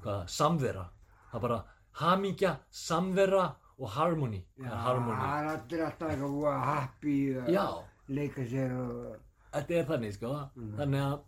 Hvað, 0.04 0.28
samvera. 0.28 0.86
Það 1.32 1.44
bara 1.48 1.60
hamingja, 2.02 2.56
samvera 2.70 3.48
og 3.82 3.90
harmony. 3.96 4.44
Það 4.60 4.72
er 4.72 4.82
harmony? 4.86 5.20
það 5.22 5.42
er 5.42 5.52
allir 5.56 5.84
alltaf 5.88 6.14
eitthvað 6.14 6.64
happy 6.70 7.18
að 7.40 7.78
leika 8.12 8.46
sér 8.52 8.74
og, 8.78 9.20
þetta 9.52 9.78
er 9.78 9.90
þannig 9.90 10.16
sko. 10.16 10.32
Þannig 10.80 11.06
að 11.08 11.20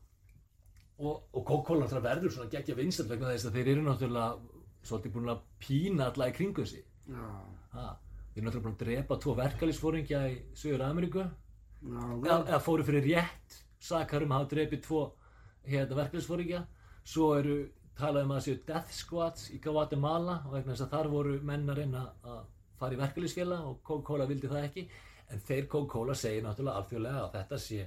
og, 1.04 1.24
og 1.34 1.42
Coca-Cola 1.42 1.84
náttúrulega 1.84 2.08
verður 2.10 2.36
svona 2.36 2.52
geggja 2.54 2.78
vinsælt 2.78 3.12
vegna 3.12 3.32
þess 3.34 3.50
að 3.50 3.58
þeir 3.58 3.72
eru 3.74 3.86
náttúrulega 3.88 4.60
svolítið 4.84 5.16
búin 5.16 5.34
að 5.34 5.44
pína 5.64 6.10
alla 6.12 6.30
í 6.30 6.36
kringu 6.38 6.66
sig. 6.70 6.86
Já, 7.08 7.26
ha, 7.74 7.88
þeir 8.32 8.42
eru 8.42 8.48
náttúrulega 8.48 8.68
búin 8.68 8.78
að 8.78 8.84
drepa 8.86 9.20
tvo 9.24 9.36
verkalýsfóringja 9.40 10.24
í 10.32 10.40
Suður 10.60 10.86
Ameríku 10.88 11.24
já, 11.24 12.00
eða, 12.00 12.40
eða 12.48 12.64
fóru 12.64 12.88
fyrir 12.88 13.08
rétt 13.10 13.60
sakar 13.84 14.24
um 14.24 14.34
að 14.34 14.44
hafa 14.44 14.52
drepið 14.54 14.84
tvo 14.86 15.04
hérna 15.68 16.00
verkalýsfóringja 16.00 16.62
svo 17.04 17.34
eru 17.40 17.58
talað 17.98 18.28
um 18.28 18.36
að 18.36 18.46
séu 18.48 18.60
death 18.68 18.94
squads 18.96 19.50
í 19.54 19.60
Guatemala 19.64 20.40
og 20.48 20.56
vegna 20.56 20.74
þess 20.74 20.86
að 20.88 20.94
þar 20.96 21.10
voru 21.12 21.34
menn 21.46 21.68
að 21.70 21.82
reyna 21.82 22.06
að 22.24 22.40
fara 22.80 22.96
í 22.96 23.02
verkefliðsfélag 23.02 23.68
og 23.68 23.82
Coca-Cola 23.86 24.28
vildi 24.30 24.50
það 24.52 24.66
ekki. 24.68 24.86
En 25.32 25.44
þeir 25.48 25.68
Coca-Cola 25.72 26.16
segir 26.18 26.44
náttúrulega 26.46 26.82
alþjóðlega 26.82 27.22
að 27.22 27.36
þetta 27.38 27.60
sé 27.62 27.86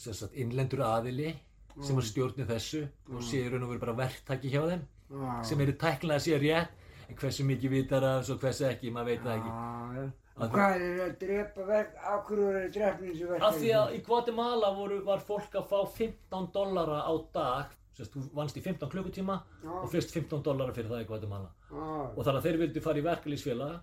sagt, 0.00 0.34
innlendur 0.34 0.82
aðili 0.86 1.34
sem 1.80 1.96
að 2.00 2.06
stjórni 2.10 2.46
þessu 2.48 2.82
og 3.14 3.22
sé 3.24 3.42
raun 3.50 3.62
og 3.66 3.70
veru 3.74 3.82
bara 3.84 3.96
verktaki 4.00 4.50
hjá 4.52 4.62
þeim 4.68 4.82
Já. 5.10 5.42
sem 5.44 5.60
eru 5.64 5.72
tæknilega 5.80 6.22
sé 6.24 6.38
rétt 6.40 6.68
en 7.10 7.16
hversu 7.18 7.44
mikið 7.46 7.70
vitar 7.74 8.04
af 8.06 8.22
þessu 8.22 8.34
og 8.36 8.40
hversu 8.44 8.66
ekki, 8.70 8.90
maður 8.94 9.10
veit 9.10 9.22
það 9.24 9.36
ekki 9.38 9.52
já. 9.52 9.60
Að- 10.00 10.16
Og 10.40 10.52
hvað 10.54 10.74
er 10.80 11.00
að 11.04 11.16
drepa 11.20 11.64
verk, 11.68 11.96
af 12.00 12.20
hverju 12.28 12.44
er 12.48 12.56
að 12.60 12.72
drepa 12.72 13.02
þessu 13.04 13.26
verk? 13.28 13.42
af 13.42 13.54
því 13.60 13.70
að 13.76 13.94
í 13.96 13.98
Guatemala 14.06 14.70
voru, 14.76 15.00
var 15.04 15.18
fólk 15.20 15.52
að 15.58 15.66
fá 15.68 15.80
15 15.98 16.50
dollara 16.54 17.02
á 17.04 17.12
dag 17.34 17.76
Sest, 17.92 18.14
þú 18.14 18.22
vannst 18.32 18.56
í 18.56 18.62
15 18.62 18.88
klukkutíma 18.88 19.42
Já. 19.64 19.70
og 19.82 19.90
fyrst 19.92 20.10
15 20.14 20.42
dollara 20.42 20.72
fyrir 20.72 20.88
það 20.88 21.02
í 21.04 21.06
Guatemala 21.10 21.50
Já, 21.70 21.76
og 22.16 22.24
þannig 22.24 22.38
að 22.40 22.46
þeir 22.48 22.58
vildu 22.62 22.80
fara 22.80 22.98
í 22.98 23.02
verkalýsfélag 23.04 23.80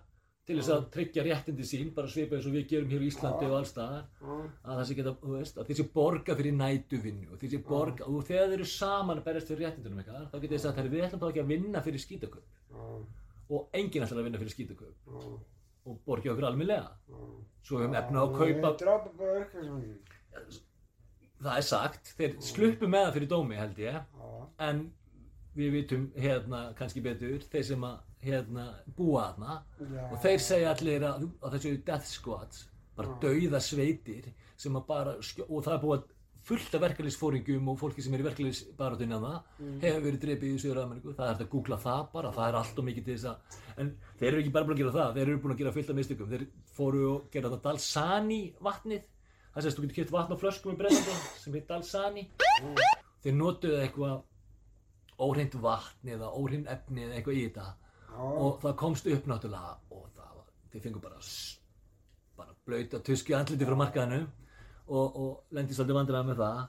til 0.48 0.56
þess 0.56 0.70
að 0.72 0.84
tryggja 0.94 1.24
réttindi 1.26 1.66
sín 1.68 1.90
bara 1.96 2.08
svipa 2.08 2.38
eins 2.38 2.46
og 2.48 2.54
við 2.56 2.64
gerum 2.70 2.92
hér 2.92 3.02
í 3.04 3.08
Íslandi 3.10 3.48
og 3.50 3.56
allstaðar 3.58 4.06
að 4.24 4.78
það 4.78 4.84
sé 4.88 4.96
geta, 4.96 5.12
þú 5.20 5.34
veist, 5.34 5.58
að 5.60 5.68
þeir 5.68 5.78
sé 5.80 5.86
borga 5.98 6.36
fyrir 6.38 6.56
nætuvinnu 6.56 7.28
og 7.34 7.42
þeir 7.42 7.52
sé 7.52 7.60
borga, 7.68 8.06
og 8.08 8.24
þegar 8.28 8.48
þeir 8.48 8.56
eru 8.56 8.68
saman 8.72 9.20
að 9.20 9.28
berjast 9.28 9.52
fyrir 9.52 9.66
réttindunum 9.66 10.00
eitthvað, 10.02 10.24
þá 10.32 10.36
getur 10.38 10.54
þeir 10.54 10.64
sagt, 10.64 10.80
"Heyrðu, 10.80 10.94
við 10.94 11.04
ætlum 11.08 11.22
þá 11.22 11.28
ekki 11.28 11.44
að 11.44 11.52
vinna 11.52 11.84
fyrir 11.84 12.04
skítaköp 12.06 12.46
og 13.48 13.68
enginn 13.72 14.04
ætlar 14.06 14.18
að 14.22 14.28
vinna 14.28 14.40
fyrir 14.40 14.54
skítaköp 14.56 14.94
og 15.88 16.00
borgi 16.06 16.30
okkur 16.32 16.48
almennilega. 16.48 16.90
Já. 17.08 17.20
svo 17.62 17.78
við 17.78 17.84
höfum 17.84 17.98
efna 18.00 18.20
á 18.20 18.24
að 18.24 18.36
kaupa 18.38 18.68
það 21.42 21.56
er 21.56 21.66
sagt, 21.68 22.14
þeir 22.18 22.36
sluppu 22.40 22.88
með 22.88 23.04
það 23.06 23.14
fyrir 23.16 23.30
dómi 23.32 23.58
held 23.58 23.78
ég, 23.82 24.00
en 24.58 24.92
við 25.58 25.72
vitum 25.76 26.12
hérna 26.16 26.74
kannski 26.78 27.02
betur 27.04 27.44
þeir 27.52 27.64
sem 27.64 27.84
að 27.84 27.98
hérna 28.22 28.68
búa 28.96 29.28
þarna. 29.28 29.62
Já. 29.78 30.04
og 30.10 30.20
þeir 30.24 30.44
segja 30.44 30.74
allir 30.74 31.08
að, 31.08 31.26
að 31.42 31.56
þessu 31.56 31.74
death 31.86 32.06
squads 32.10 32.68
bara 32.98 33.18
dauða 33.22 33.60
sveitir 33.62 34.32
sem 34.58 34.74
að 34.74 34.86
bara 34.88 35.18
og 35.18 35.60
það 35.64 35.74
er 35.74 35.82
búið 35.84 36.06
fullt 36.48 36.74
af 36.74 36.82
verkefliðsfóringum 36.86 37.68
og 37.68 37.76
fólki 37.80 38.02
sem 38.02 38.14
er 38.16 38.22
í 38.22 38.26
verkefliðsbaratunni 38.26 39.16
að 39.18 39.24
það 39.26 39.82
hefur 39.82 40.04
verið 40.06 40.22
dreipið 40.22 40.54
í 40.54 40.60
Söður 40.62 40.80
Ameríku 40.84 41.12
það 41.12 41.26
er 41.26 41.34
hægt 41.34 41.44
að 41.44 41.50
googla 41.52 41.78
það 41.82 42.06
bara, 42.14 42.30
það 42.32 42.48
er 42.48 42.58
allt 42.60 42.80
og 42.80 42.86
mikið 42.88 43.08
til 43.08 43.16
þess 43.18 43.28
að 43.28 43.58
en 43.82 43.90
þeir 44.20 44.28
eru 44.30 44.40
ekki 44.42 44.54
bara 44.54 44.68
búin 44.68 44.76
að 44.76 44.82
gera 44.82 44.94
það 44.96 45.18
þeir 45.18 45.26
eru 45.26 45.42
búin 45.42 45.54
að 45.54 45.60
gera 45.62 45.74
fullt 45.76 45.92
af 45.92 45.98
mistökum. 45.98 46.30
Þeir 46.32 46.46
fóru 46.78 47.02
og 47.12 47.28
gera 47.34 47.50
þetta 47.52 47.68
Dalsani 47.68 48.40
vatnið 48.64 49.04
það 49.52 49.66
sést, 49.66 49.76
þú 49.76 49.84
getur 49.84 49.98
kert 49.98 50.14
vatn 50.14 50.34
á 50.34 50.42
flöskum 50.42 50.72
í 50.72 50.78
Breitlandi 50.80 51.18
sem 51.42 51.58
heit 51.58 51.68
Dalsani. 51.68 52.24
Þeir 53.24 53.36
notuðu 53.36 53.82
eitthvað 53.82 54.16
óhreint 55.18 55.58
vatn 55.60 56.14
eða 56.14 56.32
óhreint 56.32 56.70
efni 56.70 57.04
eða 57.04 57.18
eitthvað 57.18 57.38
í 57.38 57.44
þetta 57.48 57.68
og 58.18 58.58
það 58.62 58.76
komst 58.80 59.06
upp 59.06 59.26
náttúrulega 59.30 59.76
og 59.94 60.04
það 60.16 60.34
var, 60.34 60.50
þeir 60.72 60.84
fengur 60.86 61.04
bara 61.04 61.20
bara 62.38 62.54
blöyta 62.66 63.00
tuski 63.04 63.34
andliti 63.34 63.66
frá 63.66 63.76
markaðinu 63.78 64.20
og, 64.88 65.16
og 65.22 65.54
lendist 65.54 65.82
aldrei 65.82 65.96
vandræða 65.98 66.26
með 66.28 66.42
það. 66.42 66.60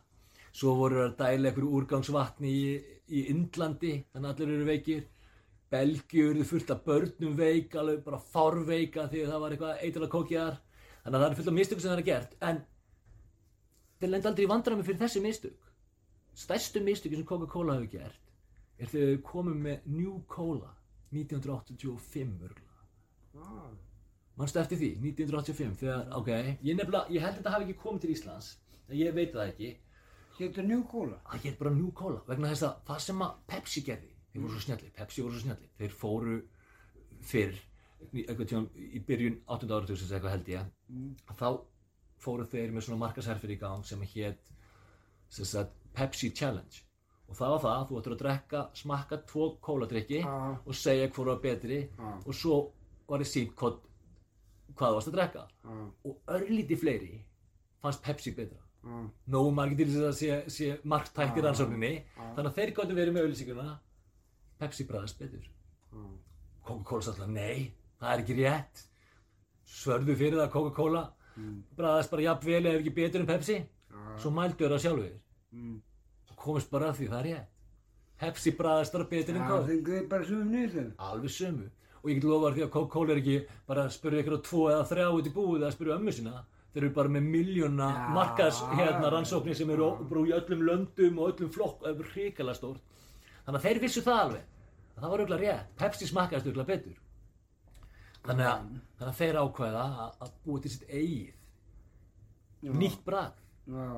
Svo 0.60 0.74
voru 0.80 1.04
að 1.04 1.16
dæla 1.20 1.52
einhverju 1.52 1.70
úrgangsvatni 1.78 2.52
í, 2.52 2.64
í 3.14 3.26
Indlandi 3.34 3.94
þannig 4.10 4.32
að 4.32 4.32
allir 4.34 4.56
eru 4.56 4.68
veikir. 4.70 5.04
Belgiu 5.70 6.32
eru 6.32 6.46
fullt 6.50 6.72
af 6.74 6.82
börnum 6.88 7.36
veik 7.38 7.76
alveg 7.78 8.02
bara 8.06 8.18
fárveika 8.34 9.06
því 9.12 9.22
að 9.24 9.34
það 9.34 9.44
var 9.44 9.56
eitthvað 9.56 9.84
eitthvað 9.86 10.12
kókjar. 10.16 10.58
Þannig 11.04 11.20
að 11.20 11.24
það 11.24 11.30
er 11.30 11.38
fullt 11.40 11.52
af 11.52 11.58
mistökum 11.60 11.84
sem 11.84 11.94
það 11.94 12.02
er 12.02 12.10
gert 12.10 12.34
en 12.50 12.64
þeir 14.00 14.14
lendi 14.16 14.32
aldrei 14.32 14.48
í 14.48 14.50
vandræmi 14.50 14.88
fyrir 14.88 15.04
þessi 15.04 15.24
mistök. 15.24 15.70
Stærstu 16.40 16.82
mistöki 16.82 17.20
sem 17.20 17.30
Coca-Cola 17.30 17.78
hefur 17.78 17.94
gert 17.94 18.26
er 18.80 18.90
þegar 18.90 19.16
þau 19.16 19.24
komum 19.30 19.64
með 19.68 19.88
New 19.92 20.18
Cola 20.32 20.74
1985 21.12 22.44
örgulega 22.48 22.84
já. 23.34 23.78
mannstu 24.40 24.60
eftir 24.62 24.78
því, 24.80 24.90
1985 25.04 25.78
þegar, 25.82 26.04
ok, 26.20 26.30
ég 26.64 26.76
nefnilega, 26.78 27.06
ég 27.12 27.22
held 27.22 27.34
að 27.34 27.40
þetta 27.42 27.54
hafi 27.56 27.68
ekki 27.70 27.80
komið 27.84 28.02
til 28.06 28.12
Íslands 28.16 28.50
en 28.90 28.98
ég 28.98 29.14
veit 29.16 29.34
það 29.34 29.48
ekki 29.54 29.72
Getur 30.40 30.64
njú 30.64 30.84
kóla? 30.88 31.18
það 31.32 31.42
hétt 31.44 31.58
bara 31.60 31.72
New 31.76 31.92
Cola 31.92 32.22
vegna 32.28 32.48
þess 32.54 32.64
að 32.64 32.78
það 32.88 33.00
sem 33.06 33.24
að 33.26 33.34
Pepsi 33.52 33.82
gerði 33.84 34.14
þeir 34.32 34.42
voru 34.46 34.54
svo 34.54 34.62
snjalli, 34.68 34.92
Pepsi 34.96 35.22
voru 35.26 35.34
svo 35.36 35.42
snjalli 35.44 35.70
þeir 35.82 35.96
fóru 36.00 36.38
fyrr 37.32 37.58
einhvern 38.14 38.48
tíma 38.48 38.86
í 38.96 39.02
byrjun 39.04 39.42
8. 39.52 39.68
áratugsins 39.76 40.12
eitthvað 40.16 40.32
held 40.38 40.48
ég 40.54 40.70
Mm. 40.90 41.16
að 41.30 41.36
þá 41.38 41.50
fóru 42.24 42.46
þeir 42.50 42.72
með 42.74 42.82
svona 42.88 42.98
markasherfir 43.04 43.52
í 43.54 43.60
gang 43.60 43.84
sem 43.86 44.02
hétt 44.02 44.48
Pepsi 45.94 46.32
Challenge 46.34 46.80
og 47.30 47.36
það 47.38 47.52
var 47.54 47.60
það, 47.66 47.82
þú 47.90 47.98
ættir 48.00 48.14
að 48.16 48.22
drekka 48.24 48.62
smakka 48.82 49.18
tvo 49.30 49.48
kóladrykki 49.62 50.22
Já. 50.24 50.38
og 50.66 50.74
segja 50.76 51.10
hvort 51.14 51.28
var 51.32 51.42
betri 51.44 51.80
Já. 51.86 52.10
og 52.26 52.34
svo 52.34 52.56
var 53.10 53.22
þið 53.24 53.30
sínt 53.34 53.54
hvað, 53.60 53.76
hvað 54.80 54.96
varst 54.98 55.12
að 55.12 55.18
drekka 55.20 55.44
Já, 55.46 55.76
og 56.10 56.18
örlíti 56.38 56.78
fleiri 56.82 57.12
fannst 57.84 58.02
Pepsi 58.04 58.34
betra 58.38 58.58
nógu 59.30 59.52
margir 59.54 59.86
til 59.86 59.94
þess 60.00 60.08
að 60.08 60.18
sé, 60.20 60.36
rannsókninni 61.46 61.94
Já. 62.00 62.26
þannig 62.36 62.50
að 62.50 62.58
þeir 62.60 62.74
gáttu 62.80 62.96
verið 62.98 63.14
með 63.18 63.26
auðlýsinguna 63.28 63.68
Pepsi 64.60 64.84
bræðast 64.90 65.20
betur. 65.22 65.46
Coca-Cola 66.68 67.02
satt 67.06 67.16
alltaf, 67.16 67.30
nei, 67.32 67.70
það 68.02 68.12
er 68.14 68.22
ekki 68.24 68.36
rétt 68.42 68.82
svörðu 69.70 70.16
fyrir 70.20 70.36
það 70.40 70.48
að 70.50 70.54
Coca-Cola 70.58 71.06
Mm. 71.40 71.60
bræðast 71.78 72.10
bara 72.12 72.24
jafn 72.26 72.46
vel 72.50 72.66
eða 72.68 72.80
ekki 72.82 72.92
betur 72.98 73.22
en 73.22 73.28
Pepsi 73.30 73.56
svo 74.20 74.32
mældu 74.36 74.58
þeir 74.66 74.74
það 74.74 74.82
sjálfur 74.84 75.14
Mm. 75.56 75.76
Komist 76.44 76.72
bara 76.74 76.90
að 76.92 77.00
því, 77.00 77.08
það 77.12 77.20
er 77.20 77.28
rétt. 77.30 77.56
Pepsi 78.20 78.52
bræðast 78.60 78.96
bara 78.96 79.08
betur 79.12 79.36
en 79.38 79.44
Það 79.46 79.52
Coke 79.54 79.68
fenguði 79.70 80.02
bara 80.12 80.28
sögum 80.28 80.50
niður. 80.54 80.88
alveg 81.10 81.32
sömu. 81.36 81.68
Og 82.00 82.10
ég 82.10 82.20
get 82.20 82.28
lofa 82.30 82.52
því 82.56 82.64
að 82.66 82.72
Coca-Cola 82.76 83.14
er 83.14 83.20
ekki 83.22 83.38
bara 83.68 83.84
að 83.86 83.94
spyrja 83.96 84.24
ykkur 84.24 84.38
á 84.40 84.42
tvo 84.48 84.62
eða 84.72 84.88
þrjá 84.92 85.08
út 85.16 85.28
í 85.30 85.34
búið 85.36 85.58
eða 85.60 85.70
að 85.70 85.76
spyrja 85.78 85.98
ömmu 86.00 86.14
sína. 86.16 86.34
Þeir 86.74 86.84
eru 86.84 86.94
bara 86.96 87.10
með 87.10 87.28
miljóna 87.34 87.88
markas 88.14 88.60
hérna 88.78 89.10
rannsóknir 89.12 89.58
sem 89.58 89.70
eru 89.74 89.90
bara 90.10 90.22
í 90.30 90.36
öllum 90.38 90.62
löndum 90.68 91.20
og 91.20 91.32
öllum 91.34 91.50
flokk 91.52 91.82
það 91.84 92.04
er 92.04 92.12
hrikalega 92.14 92.60
stórt. 92.60 92.82
Þannig 93.46 93.60
að 93.60 93.66
þeir 93.68 93.82
vissu 93.84 94.04
það 94.06 94.22
alveg. 94.24 94.44
Að 94.96 95.02
það 95.02 95.10
var 95.14 95.24
auðvitað 95.24 95.44
rétt. 95.44 95.72
Pepsi 95.80 96.08
smakkaðist 96.12 96.48
auðvitað 96.48 96.70
betur. 96.70 97.00
Þannig 98.28 98.46
að, 98.52 98.64
þannig 99.00 99.10
að 99.10 99.20
þeir 99.20 99.40
ákveða 99.44 99.84
að, 100.06 100.16
að 100.26 100.32
búa 100.46 100.62
til 100.64 100.72
sitt 100.76 100.88
eigið 100.90 101.36
nýtt 102.80 103.04
Já. 103.70 103.92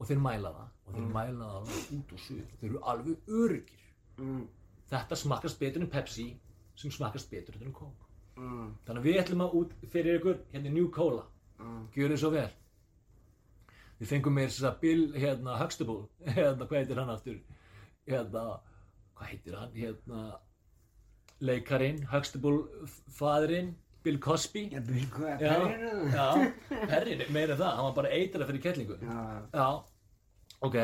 Og 0.00 0.06
þeir 0.08 0.20
mæla 0.24 0.50
það 0.56 0.68
og 0.86 0.94
þeir 0.98 1.08
mæla 1.14 1.44
það 1.44 1.56
alveg 1.60 1.92
út 1.98 2.12
og 2.12 2.18
suður 2.26 2.56
þeir 2.60 2.70
eru 2.70 2.82
alveg 2.94 3.34
öryggir 3.42 3.80
Mm. 4.18 4.48
þetta 4.90 5.16
smakast 5.18 5.58
betur 5.58 5.82
en 5.82 5.90
Pepsi 5.90 6.26
sem 6.76 6.90
smakast 6.90 7.30
betur 7.30 7.54
en 7.62 7.72
Coke 7.72 8.00
Mm. 8.36 8.74
Þannig 8.86 8.98
að 9.00 9.04
við 9.06 9.18
ætlum 9.22 9.42
að 9.44 9.52
út 9.54 9.72
fyrir 9.92 10.16
ykkur 10.18 10.38
hérna 10.52 10.70
New 10.72 10.88
Cola, 10.90 11.22
Mm. 11.60 11.88
gjörðu 11.94 12.16
svo 12.18 12.30
vel. 12.30 12.50
Við 14.00 14.08
fengum 14.10 14.34
mér 14.34 14.48
þess 14.50 14.64
að 14.66 14.80
Bill, 14.80 15.12
hérna, 15.14 15.54
Huxtable, 15.60 16.08
hérna, 16.36 16.66
hvað 16.66 16.78
heitir 16.80 16.98
hann 16.98 17.10
aftur? 17.14 17.36
Hérna, 18.08 18.42
hvað 19.14 19.28
heitir 19.30 19.54
hann? 19.58 19.70
Hérna, 19.78 20.38
leikarinn, 21.40 22.02
Huxtable, 22.10 22.64
fadurinn, 23.18 23.74
Bill 24.04 24.18
Cosby. 24.20 24.62
Ég 24.74 24.84
byrði 24.86 25.06
hvað 25.14 25.30
að 25.32 25.42
Já, 25.44 25.54
perina 25.64 25.90
það. 25.96 26.14
já, 26.14 26.86
Perrin, 26.92 27.24
meira 27.32 27.56
það, 27.56 27.72
hann 27.78 27.88
var 27.88 27.96
bara 27.98 28.12
eitra 28.18 28.48
fyrir 28.50 28.62
kettlingu. 28.66 28.98
Já. 29.00 29.18
Já, 29.54 29.68
ok. 30.68 30.78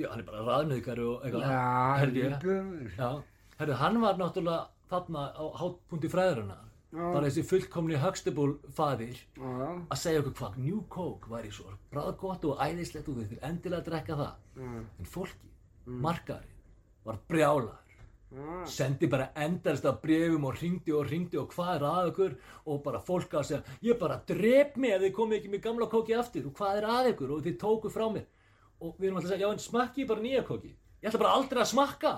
Já, 0.00 0.08
hann 0.08 0.22
er 0.22 0.28
bara 0.30 0.44
raðnöðgari 0.48 1.06
og 1.12 1.26
eitthvað. 1.26 1.46
Já, 1.52 2.06
líbjöfur. 2.08 2.92
Já, 2.96 3.10
herru, 3.60 3.78
hann 3.82 4.00
var 4.00 4.20
náttúrulega 4.20 4.62
þarna 4.92 5.26
á 5.36 5.44
hátpunkti 5.60 6.10
fræðurinnar. 6.12 6.62
Já. 6.92 7.04
Bara 7.14 7.28
þessi 7.28 7.42
fullkomni 7.48 7.96
faðir 8.76 9.16
Já. 9.16 9.68
að 9.88 9.96
segja 9.96 10.20
okkur 10.20 10.34
hvað 10.40 10.56
New 10.60 10.82
Coke 10.92 11.30
væri 11.32 11.52
svo 11.52 11.70
bræðgott 11.92 12.44
og 12.50 12.58
æðislegt 12.60 13.08
og 13.08 13.14
þau 13.16 13.22
þurftir 13.22 13.46
endilega 13.48 13.80
að 13.80 13.86
drekka 13.86 14.18
það. 14.18 14.34
Já. 14.60 14.72
En 15.00 15.08
fólki, 15.08 15.52
markaðurinn, 15.86 16.58
var 17.08 17.20
brjálaður. 17.32 17.78
Já. 18.32 18.64
Sendi 18.66 19.06
bara 19.12 19.26
endarist 19.36 19.84
af 19.84 19.98
brefum 20.02 20.44
og 20.48 20.54
ringdi 20.62 20.92
og 20.96 21.04
ringdi 21.10 21.36
og 21.36 21.50
hvað 21.52 21.74
er 21.76 21.82
að 21.88 22.10
ykkur? 22.12 22.36
Og 22.66 22.82
bara 22.84 23.00
fólk 23.04 23.34
að 23.36 23.44
segja 23.50 23.62
ég 23.84 23.98
bara 24.00 24.16
drep 24.26 24.76
mig 24.80 24.94
ef 24.96 25.02
þið 25.02 25.12
komið 25.18 25.38
ekki 25.40 25.50
með 25.52 25.62
gamla 25.66 25.88
kóki 25.92 26.16
aftur. 26.16 26.46
Og 26.48 26.54
hvað 26.56 26.78
er 26.80 26.86
að 26.88 27.10
ykkur? 27.12 27.34
Og 27.36 27.42
þið 27.44 27.58
tóku 27.60 27.90
frá 27.92 28.06
mér. 28.14 28.24
Og 28.80 28.94
við 28.98 29.10
erum 29.10 29.18
alltaf 29.20 29.30
að 29.30 29.34
segja 29.36 29.46
já 29.46 29.52
en 29.52 29.58
smakki 29.68 30.06
bara 30.08 30.24
nýja 30.24 30.44
kóki 30.48 30.72
ég 31.02 31.10
ætla 31.10 31.18
bara 31.24 31.34
aldrei 31.36 31.60
að 31.62 31.70
smakka. 31.74 32.12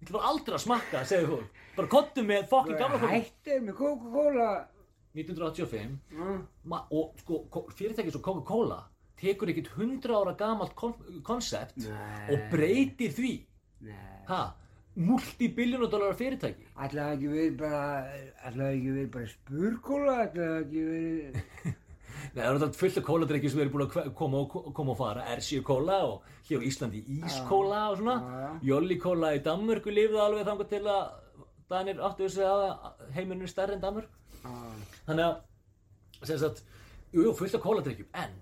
Ég 0.00 0.08
ætla 0.08 0.16
bara 0.18 0.28
aldrei 0.32 0.54
að 0.56 0.64
smakka 0.64 1.04
segir 1.06 1.28
fólk. 1.30 1.62
Bara 1.76 1.88
kottu 1.94 2.22
með 2.26 2.46
fokkin 2.50 2.78
gamla 2.80 2.98
kóki 3.04 3.14
Hættir 3.20 3.62
með 3.68 3.74
Coca-Cola. 3.78 4.50
1985 5.14 5.98
Já. 6.14 6.26
Ma 6.70 6.84
og 6.94 7.14
sko, 7.18 7.44
ko- 7.50 7.66
fyrirtæki 7.74 8.12
svo 8.14 8.20
Coca-Cola 8.22 8.80
tekur 9.20 9.50
ekkert 9.52 9.70
100 9.76 10.14
ára 10.16 10.34
gamalt 10.38 10.74
kon 10.78 10.94
koncept 11.26 11.76
Nei. 11.76 12.30
og 12.32 12.44
breytir 12.52 13.10
því. 13.12 13.32
Nei. 13.84 13.96
Ha, 14.96 15.04
multibiljónadólar 15.10 16.16
fyrirtæki. 16.18 16.66
Ætlaði 16.76 17.16
ekki 17.16 17.30
verið 17.34 17.60
bara, 17.60 17.84
ætlaði 18.48 18.78
ekki 18.78 18.96
verið 18.96 19.12
bara 19.14 19.30
spurkóla, 19.34 20.16
ætlaði 20.26 20.64
ekki 20.64 20.84
verið... 20.88 21.78
Nei, 22.30 22.42
það 22.42 22.44
er 22.44 22.50
alltaf 22.52 22.76
fullt 22.78 22.98
af 23.00 23.06
kóladrykki 23.06 23.50
sem 23.50 23.62
eru 23.62 23.72
búin 23.72 23.86
að 23.86 24.10
koma 24.18 24.42
og, 24.44 24.56
koma 24.76 24.92
og 24.92 24.98
fara. 24.98 25.24
Ersíu 25.32 25.64
kóla 25.66 26.02
og 26.06 26.26
hér 26.48 26.60
á 26.62 26.68
Íslandi 26.68 27.00
Ískóla 27.16 27.80
og 27.90 27.96
svona. 28.00 28.16
Já, 28.20 28.42
já. 28.44 28.50
Jolli 28.70 28.98
kóla 29.00 29.32
í 29.34 29.40
Danmörku 29.46 29.94
lifði 29.94 30.20
alveg 30.20 30.46
þangað 30.46 30.70
til 30.74 30.82
að 30.84 31.00
Danir 31.70 32.02
áttu 32.02 32.26
þessi 32.26 32.44
að 32.46 32.62
heimurinn 33.14 33.46
er 33.46 33.50
stærri 33.50 33.76
en 33.76 33.82
Danmörk. 33.82 34.14
Þannig 35.06 35.24
að, 35.26 35.34
sem 36.26 36.40
sagt, 36.42 36.62
jú, 37.14 37.30
fullt 37.38 37.56
af 37.56 37.64
kóladrykkjum, 37.64 38.08
en 38.18 38.38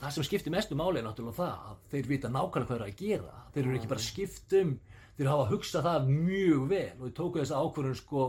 það 0.00 0.14
sem 0.16 0.26
skiptir 0.26 0.54
mestu 0.54 0.78
máli 0.78 1.00
er 1.00 1.06
náttúrulega 1.06 1.38
það 1.38 1.68
að 1.70 1.82
þeir 1.92 2.08
vita 2.10 2.30
nákvæmlega 2.32 2.66
hvað 2.66 2.70
þeir 2.70 2.80
eru 2.80 2.88
að 2.88 3.02
gera. 3.02 3.42
Þeir 3.54 3.64
eru 3.64 3.78
ekki 3.78 3.90
bara 3.92 4.06
skiptum, 4.06 4.72
þeir 5.18 5.28
hafa 5.30 5.44
að 5.46 5.50
hugsa 5.54 5.82
það 5.84 6.06
mjög 6.10 6.68
vel 6.70 6.92
og 6.98 7.02
þeir 7.06 7.16
tóku 7.20 7.40
þessa 7.42 7.60
ákvörðun 7.64 7.98
sko 8.00 8.24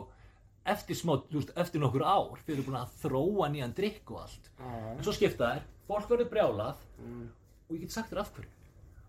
eftir 0.72 0.96
smá, 0.96 1.14
þú 1.32 1.40
veist, 1.40 1.52
eftir 1.58 1.82
nokkur 1.82 2.04
ár, 2.06 2.40
þeir 2.46 2.56
eru 2.60 2.66
búin 2.68 2.80
að 2.82 2.92
þróa 3.02 3.48
nýjan 3.50 3.74
drikk 3.78 4.12
og 4.14 4.20
allt. 4.22 4.50
já, 4.60 4.98
En 4.98 5.04
svo 5.04 5.14
skipta 5.18 5.48
þær, 5.56 5.62
fólk 5.88 6.10
verður 6.12 6.30
brjálað 6.30 6.76
Mm. 7.02 7.30
og 7.70 7.76
ég 7.76 7.80
get 7.82 7.92
sagt 7.92 8.12
þér 8.12 8.20
af 8.22 8.32
hverju. 8.36 8.50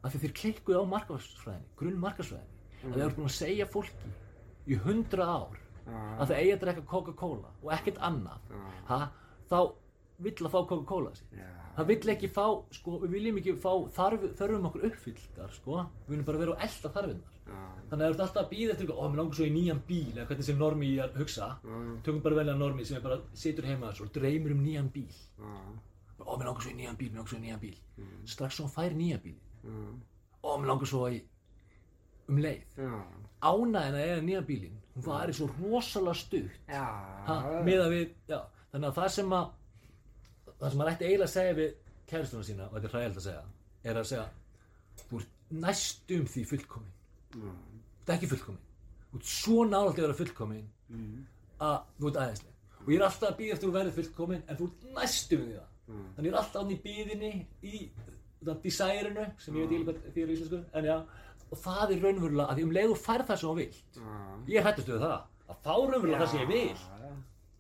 Af 0.04 0.12
því 0.14 0.18
þeir 0.22 0.32
klikkuðu 0.40 0.80
á 0.80 0.85
markarsfræðinni, 0.94 1.68
grunn 1.76 1.98
markarsfræðinni. 2.00 2.58
Að 2.85 2.94
þeir 2.94 3.02
eru 3.04 3.14
búin 3.18 3.28
að 3.28 3.37
segja 3.37 3.66
fólki 3.66 4.12
í 4.66 4.74
hundra 4.82 5.24
ár 5.26 5.58
að 6.18 6.26
það 6.28 6.37
eigi 6.38 6.52
að 6.54 6.61
drekka 6.62 6.82
Coca-Cola 6.87 7.48
og 7.62 7.70
ekkert 7.72 7.98
annað. 7.98 8.40
Ha, 8.88 8.98
þá 9.50 9.72
vill 10.22 10.35
að 10.46 10.50
fá 10.54 10.61
Coca-Cola 10.68 11.11
sér 11.18 11.38
já, 11.38 11.46
það 11.76 11.87
vill 11.87 12.08
ekki 12.14 12.28
fá, 12.32 12.46
sko, 12.70 12.98
við 13.02 13.11
viljum 13.11 13.38
ekki 13.42 13.54
fá 13.61 13.72
þarf, 13.92 14.26
þörfum 14.38 14.66
okkur 14.70 14.85
uppfylltar, 14.88 15.50
sko. 15.52 15.87
Við 16.06 16.14
viljum 16.16 16.24
bara 16.24 16.38
vera 16.38 16.54
á 16.56 16.62
elda 16.64 16.88
þarfinnar 16.96 17.28
já, 17.28 17.31
þannig 17.46 17.92
að 17.92 18.02
þú 18.02 18.12
ert 18.12 18.20
alltaf 18.24 18.42
að 18.42 18.50
býða 18.52 18.72
eftir 18.74 18.87
eitthvað, 18.87 19.00
ó, 19.02 19.05
mér 19.12 19.20
langar 19.20 19.38
svo 19.38 19.46
í 19.46 19.55
nýjan 19.57 19.81
bíl 19.88 20.12
eða 20.12 20.26
hvernig 20.28 20.46
sem 20.48 20.59
normi 20.61 20.87
í 20.88 20.98
að 21.02 21.16
hugsa. 21.20 21.48
Tökum 22.07 22.20
bara 22.24 22.38
velja 22.38 22.55
normi 22.59 22.85
sem 22.88 22.98
er 22.98 23.05
bara, 23.05 23.18
situr 23.35 23.68
heima 23.68 23.90
þess 23.90 24.05
og 24.07 24.12
dreymir 24.14 24.55
um 24.55 24.62
nýjan 24.64 24.88
bíl. 24.94 25.09
Ó, 26.22 26.31
mér 26.38 26.46
langar 26.48 26.62
svo 26.62 26.72
í 26.72 26.78
nýjan 26.78 26.98
bíl, 27.00 27.11
mér 27.11 27.20
langar 27.20 27.33
svo 27.33 27.40
í 27.40 27.44
nýjan 27.46 27.62
bíl. 27.62 27.76
Strax 28.31 28.61
svo 28.61 28.68
fær 28.72 28.94
nýjan 28.96 29.22
bíl. 29.24 29.37
Ó, 30.42 30.57
mér 30.59 30.70
langar 30.70 30.90
svo 30.92 31.02
í 31.11 31.18
um 32.31 32.38
leið. 32.38 32.78
Ánæðin 33.42 33.98
að 33.98 34.05
eiga 34.07 34.22
nýjan 34.22 34.46
bílinn 34.46 34.78
hún 34.92 35.07
var 35.07 35.33
svo 35.35 35.48
rosalega 35.57 36.14
stutt. 36.20 36.57
Ha, 37.26 37.37
miða 37.66 37.88
við, 37.90 38.14
já, 38.28 38.38
þannig 38.72 38.88
að 38.90 38.98
það 39.00 39.12
sem 39.16 39.35
að 39.38 39.46
það 40.61 40.68
sem 40.68 40.78
maður 40.78 40.92
ætti 40.92 41.07
eiginlega 41.09 41.28
að 41.28 41.33
segja 41.33 41.55
við 41.59 41.70
kæristuna 42.12 42.46
sína, 42.46 42.66
og 42.68 42.74
þetta 42.76 42.88
er 42.88 42.94
hræðilegt 42.96 43.20
að 43.22 43.26
segja 43.26 43.44
er 43.83 43.98
að 43.98 44.09
segja, 44.11 44.26
þú 45.09 45.20
ert 45.22 45.55
næstum 45.64 46.26
því 46.31 46.44
fullkomin 46.52 46.92
já, 47.32 47.50
þetta 48.02 48.12
er 48.12 48.16
ekki 48.18 48.30
fullkomin, 48.32 48.62
þú 49.12 49.20
ert 49.20 49.28
svo 49.32 49.64
nálægt 49.68 49.98
að 49.98 50.06
vera 50.06 50.18
fullkomin 50.22 50.64
mm, 50.88 51.20
að 51.68 51.76
þú 52.00 52.10
ert 52.12 52.20
aðeinsleg 52.22 52.80
og 52.82 52.88
ég 52.92 52.98
er 52.98 53.04
alltaf 53.08 53.28
að 53.30 53.36
býða 53.40 53.52
eftir 53.56 53.68
að 53.68 53.72
þú 53.72 53.76
verður 53.78 53.96
fullkomin 53.98 54.42
en 54.48 54.58
þú 54.58 54.68
ert 54.70 54.86
næstum 54.96 55.42
því 55.46 55.52
það. 55.58 55.68
Mm. 55.92 56.06
þannig 56.16 56.28
ég 56.28 56.32
er 56.32 56.40
alltaf 56.42 56.62
án 56.62 56.72
í 56.72 56.78
býðinni 56.86 57.32
í 57.62 57.82
desire-inu 58.42 59.26
sem 59.38 59.58
ég 59.60 59.68
veit 59.70 59.84
hvað 59.86 60.00
því 60.16 60.22
er 60.24 60.30
í 60.32 60.36
íslensku 60.36 60.62
en 60.80 60.88
já, 60.88 60.96
og 61.52 61.60
það 61.62 61.92
er 61.94 62.00
raunverulega 62.06 62.48
að 62.50 62.58
því 62.58 62.64
um 62.66 62.72
leið 62.76 62.88
þú 62.92 62.96
færð 63.04 63.28
það 63.28 63.38
sem 63.42 63.48
þú 63.50 63.56
vilt 63.60 64.00
já, 64.00 64.16
ég 64.56 64.66
hættist 64.66 64.90
við 64.90 65.04
það, 65.04 65.20
að 65.52 65.60
fá 65.62 65.72
raunverulega 65.76 66.24
það 66.24 66.32
sem 66.32 66.42
ég 66.42 66.50
vil. 66.50 66.82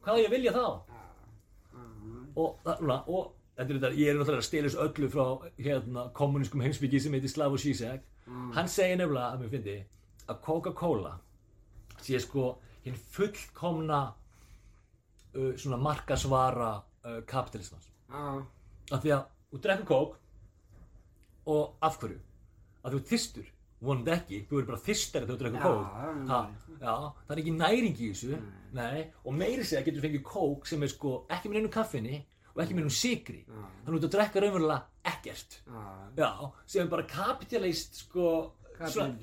Hvað 0.02 0.18
ég 0.24 0.32
vilja 0.32 0.52
þá? 0.56 0.64
já, 0.90 1.02
og, 2.42 2.56
það- 2.64 2.80
núna, 2.82 2.96
og 3.06 3.28
þetta 3.54 3.68
er 3.68 3.76
þetta, 3.78 3.90
ég 4.00 4.08
er 4.10 4.16
náttúrulega 4.18 4.42
að 4.42 4.48
stela 4.48 4.68
þessu 4.70 4.82
öllu 4.86 5.10
frá 5.12 5.26
hérna, 5.66 6.04
kommunískum 6.18 6.64
heimsbyggi 6.64 7.00
sem 7.04 7.12
heitir 7.14 7.30
Slavoj 7.30 7.60
Zizek 7.62 8.02
hann 8.26 8.68
segir 8.70 8.96
nefnilega 9.00 9.32
að 9.32 9.40
mér 9.42 9.52
fyndi 9.56 9.76
að 10.30 10.40
Coca-Cola 10.46 11.14
sé 12.02 12.20
sko 12.22 12.48
hinn 12.84 12.98
fullkomna 13.14 14.00
uh, 15.34 15.52
svona 15.56 15.78
markasvara 15.82 16.72
uh, 16.78 17.20
kapitalismans 17.26 17.88
já, 18.10 18.42
af 18.92 19.02
því 19.02 19.14
að 19.16 19.24
þú 19.52 19.62
drekkur 19.66 19.88
kók 19.90 20.18
og 21.52 21.74
af 21.82 21.98
hverju? 21.98 22.20
að 22.82 22.94
þú 22.94 22.98
ert 22.98 23.10
þyrstur, 23.12 23.46
vonandi 23.82 24.12
ekki 24.14 24.40
þú 24.50 24.58
eru 24.58 24.70
bara 24.72 24.82
þyrstar 24.86 25.24
þegar 25.26 25.34
þú 25.34 25.40
drekkur 25.42 25.64
kók 25.66 26.28
ha, 26.30 26.40
já, 26.82 26.94
það 27.26 27.34
er 27.34 27.42
ekki 27.42 27.54
næring 27.58 27.96
í 27.98 28.10
þessu. 28.12 28.38
Nei, 28.72 29.02
og 29.24 29.34
meiri 29.36 29.66
segja 29.66 29.84
getur 29.86 30.04
fengið 30.06 30.22
kók 30.26 30.66
sem 30.70 30.82
er 30.82 30.90
sko 30.90 31.16
ekki 31.30 31.50
með 31.50 31.58
neinum 31.60 31.74
kaffinni 31.74 32.22
og 32.54 32.62
ekki 32.62 32.74
með 32.74 32.82
neinum 32.84 32.96
sigri 32.96 33.42
þannig 33.46 33.92
að 33.92 33.98
þú 33.98 34.08
að 34.08 34.14
drekka 34.16 34.42
raunverulega 34.42 34.80
ekkert. 35.22 35.60
Já, 35.66 36.26
já, 36.26 36.52
sem 36.66 36.82
er 36.86 36.90
bara 36.90 37.02
kapitalist 37.08 37.94
sko 38.04 38.26
svona- 38.90 39.14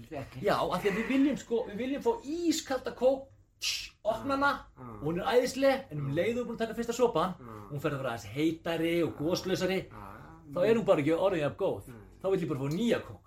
já, 0.41 0.55
af 0.55 0.81
því 0.83 0.89
að 0.89 0.97
við 1.01 1.07
viljum 1.13 1.37
sko 1.37 1.65
við 1.67 1.77
viljum 1.83 2.01
fá 2.01 2.11
ískalda 2.23 2.95
kók 2.95 3.27
tss, 3.59 3.91
opna 4.05 4.35
hana. 4.37 4.65
Og 4.79 5.03
hún 5.09 5.19
er 5.21 5.25
æðisleg 5.35 5.91
en 5.91 5.99
um 5.99 6.13
leiðu 6.15 6.45
búin 6.45 6.55
að 6.55 6.61
taka 6.63 6.73
fyrsta 6.77 6.93
sopan 6.95 7.33
hún 7.71 7.79
fer 7.81 7.91
að 7.91 7.97
vera 8.03 8.13
aðeins 8.15 8.29
heitari 8.33 9.03
og 9.03 9.17
góðslausari 9.19 9.81
þá 10.53 10.59
er 10.65 10.75
hún 10.79 10.85
bara 10.85 11.01
ekki 11.01 11.17
orðið 11.17 11.45
af 11.45 11.57
góð. 11.57 11.83
Þá 12.21 12.29
vil 12.31 12.39
ég 12.39 12.47
bara 12.49 12.59
fá 12.59 12.69
nýja 12.73 13.01
kók. 13.03 13.25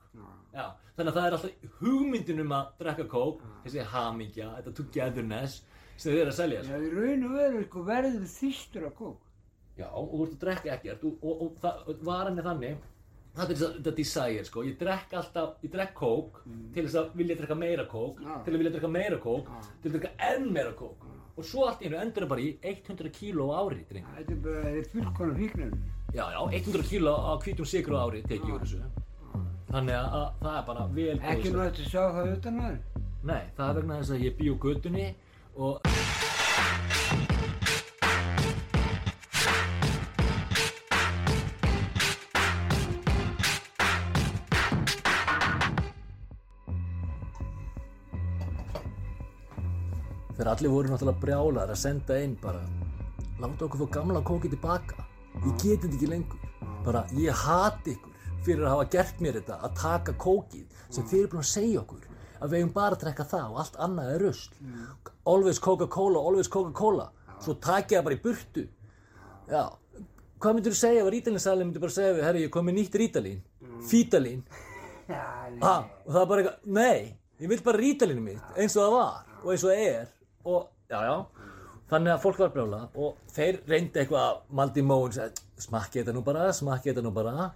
Já, 0.54 0.66
þannig 0.96 1.12
að 1.12 1.16
það 1.16 1.26
er 1.26 1.32
alltaf 1.32 1.80
hugmyndin 1.80 2.40
um 2.40 2.50
að 2.52 2.66
drekka 2.78 3.04
kók, 3.08 3.42
þessi 3.64 3.84
hamingja, 3.92 4.48
þetta 4.56 4.72
togetherness 4.76 5.62
sem 5.96 6.12
þið 6.12 6.20
eru 6.20 6.30
að 6.30 6.40
selja. 6.40 6.62
Já, 6.62 6.76
í 6.80 6.90
raun 6.92 7.24
og 7.24 7.30
veru 7.36 7.62
sko 7.68 7.84
verður 7.84 8.26
þýstur 8.28 8.86
að 8.88 8.94
kók. 8.98 9.20
Já, 9.78 9.88
og 9.88 10.10
þú 10.12 10.24
ert 10.26 10.34
að 10.34 10.42
drekka 10.46 10.74
ekkert 10.76 11.04
og, 11.08 11.22
og, 11.22 11.44
og, 11.44 11.54
það, 11.62 11.92
varan 12.04 12.38
er 12.38 12.48
þannig, 12.48 12.82
það 13.38 13.54
er 13.54 13.60
þetta 13.62 13.94
desire 13.96 14.44
sko, 14.44 14.64
ég 14.68 14.76
drekk 14.80 15.16
alltaf, 15.16 15.54
ég 15.64 15.72
drekk 15.72 15.94
kók 15.96 16.42
til 16.74 16.84
þess 16.84 16.98
að 17.00 17.16
vilja 17.22 17.38
drekka 17.40 17.56
meira 17.56 17.86
kók, 17.88 18.20
Já. 18.20 18.34
til 18.44 18.52
að 18.52 18.60
vilja 18.60 18.74
drekka 18.76 18.92
meira 18.92 19.20
kók, 19.22 19.48
Já. 19.48 19.72
til 19.80 19.90
að 19.90 19.96
drekka 19.96 20.12
enn 20.32 20.52
meira 20.52 20.76
kók 20.76 21.08
og 21.32 21.46
svo 21.48 21.64
allt 21.66 21.80
í 21.80 21.88
hennu 21.88 22.00
endur 22.02 22.26
það 22.26 22.32
bara 22.34 22.44
í 22.44 22.50
100 22.60 23.12
kíló 23.16 23.46
ári, 23.56 23.78
drengur. 23.88 24.18
Þetta 24.18 24.34
er 24.34 24.40
bara, 24.44 24.64
þetta 24.66 24.82
er 24.82 24.90
fullkona 24.92 25.36
fíknum. 25.38 25.70
Já, 26.12 26.24
já, 26.34 26.40
100 26.58 26.84
kíló 26.90 27.14
á 27.16 27.32
hvítum 27.40 27.68
sigur 27.68 27.96
á 27.96 28.00
ári 28.04 28.20
tekið 28.26 28.52
úr 28.52 28.66
þessu. 28.66 28.82
Þannig 29.72 29.96
að, 29.96 30.18
að 30.18 30.42
það 30.42 30.58
er 30.58 30.66
bara 30.68 30.86
vel 30.98 31.16
góð 31.16 31.30
Ekki 31.32 31.54
nú 31.54 31.64
eftir 31.64 31.86
að 31.86 31.94
sjá 31.94 32.02
það 32.18 32.32
utan 32.34 32.60
að 32.60 32.68
þér. 32.68 33.08
Nei, 33.22 33.42
það 33.56 33.70
er 33.70 33.80
vegna 33.80 33.98
þess 34.02 34.12
að 34.12 34.26
ég 34.26 34.36
bý 34.36 34.52
á 34.52 34.56
götunni 34.66 35.08
og 35.56 36.31
allir 50.54 50.72
voru 50.72 50.92
náttúrulega 50.92 51.22
brjálar 51.24 51.72
að 51.72 51.80
senda 51.82 52.18
inn 52.22 52.36
bara 52.42 52.62
Láta 53.42 53.66
okkur 53.66 53.80
fá 53.80 53.94
gamla 53.96 54.20
kókið 54.22 54.52
tilbaka. 54.54 55.02
Ég 55.42 55.54
geti 55.58 55.78
þetta 55.82 55.96
ekki 55.96 56.08
lengur. 56.10 56.42
Bara 56.86 57.00
ég 57.18 57.34
hati 57.34 57.96
ykkur 57.96 58.12
fyrir 58.46 58.66
að 58.66 58.74
hafa 58.74 58.84
gert 58.92 59.22
mér 59.24 59.38
þetta 59.40 59.56
að 59.66 59.74
taka 59.80 60.14
kókið 60.22 60.76
sem 60.92 61.08
þið 61.10 61.18
eru 61.18 61.30
búin 61.32 61.42
að 61.42 61.48
segja 61.48 61.80
okkur 61.80 62.04
að 62.42 62.52
við 62.52 62.60
eigum 62.60 62.72
bara 62.76 62.96
að 62.96 63.02
drekka 63.02 63.26
það 63.32 63.48
og 63.48 63.58
allt 63.62 63.80
annað 63.86 64.12
er 64.12 64.24
rusl. 64.26 64.54
Always 65.32 65.60
Coca-Cola, 65.62 66.22
always 66.22 66.50
Coca-Cola. 66.54 67.08
Svo 67.42 67.56
takið 67.58 67.98
það 67.98 68.06
bara 68.08 68.18
í 68.18 68.22
burtu. 68.28 68.66
Já, 69.50 69.64
hvað 70.38 70.56
myndur 70.58 70.76
þú 70.76 70.82
segja 70.84 71.02
ef 71.02 71.12
rítalinsalinn 71.16 71.70
myndur 71.70 71.86
bara 71.86 71.96
segja 71.98 72.16
við 72.18 72.26
Herri, 72.28 72.46
ég 72.46 72.54
kom 72.54 72.66
með 72.68 72.78
nýtt 72.78 72.98
rítalín 73.02 73.42
Fítalín. 73.90 74.42
Ha, 75.10 75.76
og 76.06 76.10
það 76.14 76.22
er 76.22 76.28
bara 76.30 76.42
eitthvað, 76.42 76.74
nei, 76.78 77.16
ég 77.42 77.50
vil 77.50 77.62
bara 77.66 77.82
rítalinu 77.82 78.22
mitt 78.22 78.58
eins 78.58 78.76
og 78.78 78.84
það 78.84 78.98
var 79.00 79.40
og 79.42 79.48
eins 79.50 79.64
og 79.66 79.72
það 79.72 79.86
er 79.88 80.12
og, 80.48 80.68
já, 80.90 80.98
já, 81.06 81.16
þannig 81.92 82.14
að 82.14 82.22
fólk 82.24 82.42
var 82.42 82.52
brjála 82.54 82.80
og 83.04 83.22
þeir 83.34 83.60
reyndi 83.68 84.02
eitthvað 84.02 84.26
að 84.26 84.42
maldi 84.60 84.84
móin, 84.86 85.38
smakki 85.60 86.00
þetta 86.00 86.16
nú 86.16 86.24
bara, 86.26 86.50
smakki 86.56 86.90
þetta 86.90 87.06
nú 87.06 87.14
bara. 87.14 87.48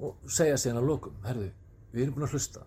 Og 0.00 0.30
segja 0.32 0.56
síðan 0.60 0.80
að 0.80 0.88
lokum, 0.88 1.18
herðu, 1.26 1.50
við 1.92 2.06
erum 2.06 2.16
búin 2.16 2.28
að 2.28 2.36
hlusta. 2.38 2.62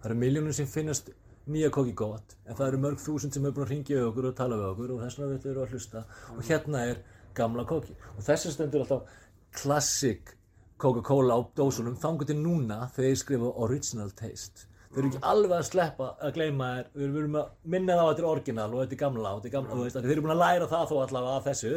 Það 0.00 0.08
eru 0.10 0.20
miljónir 0.20 0.56
sem 0.56 0.66
finnast 0.68 1.12
nýja 1.46 1.70
kokki 1.70 1.92
gott, 1.96 2.34
en 2.48 2.56
það 2.58 2.70
eru 2.72 2.80
mörg 2.82 3.02
þúsund 3.02 3.36
sem 3.36 3.44
eru 3.44 3.54
búin 3.54 3.66
að 3.66 3.74
ringja 3.76 3.98
við 4.00 4.08
okkur 4.08 4.30
og 4.30 4.38
tala 4.38 4.58
við 4.58 4.70
okkur 4.72 4.94
og 4.94 5.02
þess 5.04 5.20
vegna 5.20 5.36
við 5.36 5.50
erum 5.52 5.66
að 5.66 5.76
hlusta. 5.76 6.04
Og 6.34 6.48
hérna 6.48 6.86
er 6.90 7.02
gamla 7.34 7.64
kokki 7.68 7.94
og 8.14 8.22
þessi 8.24 8.52
stendur 8.54 8.84
alltaf 8.84 9.20
classic 9.54 10.34
Coca-Cola 10.80 11.38
á 11.38 11.40
dósunum 11.56 11.96
þangur 11.98 12.28
til 12.28 12.38
núna 12.40 12.84
þegar 12.94 13.10
þeir 13.10 13.20
skrifa 13.20 13.50
original 13.66 14.10
taste 14.18 14.68
þeir 14.94 15.00
eru 15.02 15.08
ekki 15.10 15.20
alveg 15.32 15.54
að 15.58 15.64
sleppa 15.68 16.06
að 16.22 16.32
gleyma 16.36 16.68
þér. 16.74 16.86
Við 16.94 17.02
erum- 17.04 17.14
við 17.14 17.22
erum 17.24 17.36
að 17.40 17.48
minna 17.74 17.92
þá 17.98 18.02
að 18.04 18.10
þetta 18.14 18.22
er 18.24 18.28
original 18.34 18.68
og 18.74 18.80
þetta 18.84 18.94
er 18.98 19.02
gamla 19.04 19.32
og 19.34 19.40
þetta 19.42 19.50
er 19.50 19.54
gamla 19.56 19.74
þú 19.74 19.82
veist, 19.84 19.96
þeir 20.04 20.12
eru 20.14 20.22
búin 20.26 20.34
að 20.36 20.42
læra 20.44 20.68
það 20.74 20.84
þó 20.90 20.94
allavega 21.04 21.36
af 21.40 21.44
þessu 21.50 21.72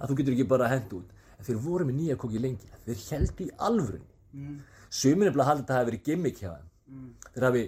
að 0.00 0.06
þú 0.10 0.16
getur 0.20 0.34
ekki 0.36 0.48
bara 0.54 0.68
hend 0.68 0.90
út. 1.00 1.08
En 1.40 1.44
þeir 1.48 1.58
voru 1.64 1.84
með 1.88 1.96
nýja 2.00 2.16
kokki 2.20 2.40
lengi. 2.44 2.68
Þeir 2.86 3.00
heldu 3.10 3.44
í 3.46 3.50
alvörunni. 3.68 4.60
Sumir 4.90 5.26
er 5.28 5.32
bara 5.32 5.44
að 5.44 5.50
halda 5.50 5.60
að 5.60 5.66
þetta 5.66 5.78
hafi 5.80 5.90
verið 5.90 6.04
gimmick 6.10 6.38
hjá 6.42 6.50
þeim. 6.54 6.68
Þeir 7.34 7.44
hafi 7.48 7.64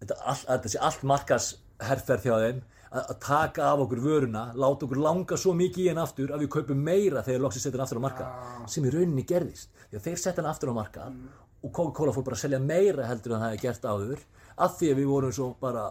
þetta, 0.00 0.14
all, 0.26 0.40
að 0.48 0.56
þetta 0.58 0.72
sé 0.72 0.78
allt 0.88 1.02
markasherferð 1.12 2.24
hjá 2.26 2.36
þeim 2.42 2.60
að, 2.92 3.02
að 3.12 3.18
taka 3.24 3.62
af 3.72 3.78
okkur 3.86 4.00
vöruna 4.04 4.42
láta 4.54 4.86
okkur 4.86 5.00
langa 5.00 5.36
svo 5.40 5.52
mikið 5.56 5.84
í 5.84 5.88
henn 5.92 6.00
aftur 6.02 6.32
að 6.34 6.42
við 6.44 6.50
kaupum 6.56 6.82
meira 6.84 7.22
þegar 7.24 7.40
loksins 7.46 7.62
setja 7.68 7.78
hann 7.78 7.86
aftur 7.86 8.00
á 8.02 8.06
markað. 8.08 8.66
Sem 8.68 8.84
í 8.84 8.92
rauninni 8.92 9.24
gerðist. 9.28 9.70
Að 9.92 10.02
þeir 10.08 10.18
setja 10.24 10.42
hann 10.42 10.50
aftur 10.52 10.72
á 10.72 10.74
markað 10.76 11.16
og 11.62 11.70
Coca-Cola 11.70 12.12
fór 12.14 12.26
bara 12.26 12.38
að 12.38 12.44
selja 12.44 12.58
meira 12.62 13.06
heldur 13.06 13.36
en 13.36 13.42
það 13.44 13.52
hefði 13.52 13.62
gert 13.62 13.84
áður 13.86 14.22
af 14.66 14.76
því 14.78 14.90
að 14.92 15.00
við 15.00 15.08
vorum 15.12 15.32
svo 15.32 15.48
bara 15.62 15.84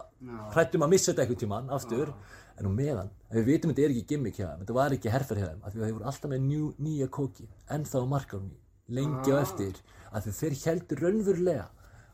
hrættum 0.52 0.84
að 0.84 0.92
missa 0.92 1.10
þetta 1.10 1.24
einhvern 1.24 1.42
tímann 1.42 1.74
aftur. 1.74 2.12
En 2.52 2.66
nú 2.68 2.72
meðan, 2.76 3.08
við 3.32 3.46
vitum 3.48 3.70
þetta 3.72 3.82
er 3.86 3.94
ekki 3.94 4.08
gimmick 4.10 4.36
hjá 4.36 4.44
þeim, 4.50 4.58
þetta 4.60 4.74
var 4.76 4.92
ekki 4.92 5.12
herfer 5.12 5.38
hjá 5.40 5.46
þeim 5.48 5.62
af 5.64 5.72
því 5.72 5.78
að 5.80 5.86
þeir 5.86 5.94
voru 5.96 6.08
alltaf 6.10 6.30
með 6.30 6.42
njú, 6.44 6.66
nýja 6.84 7.06
kóki 7.16 7.46
ennþá 7.72 8.02
á 8.04 8.06
markaðunni, 8.12 8.58
lengi 8.92 9.32
á 9.32 9.36
eftir 9.40 9.78
af 10.12 10.26
því 10.26 10.34
þeir 10.36 10.56
heldur 10.66 11.02
raunverulega 11.06 11.64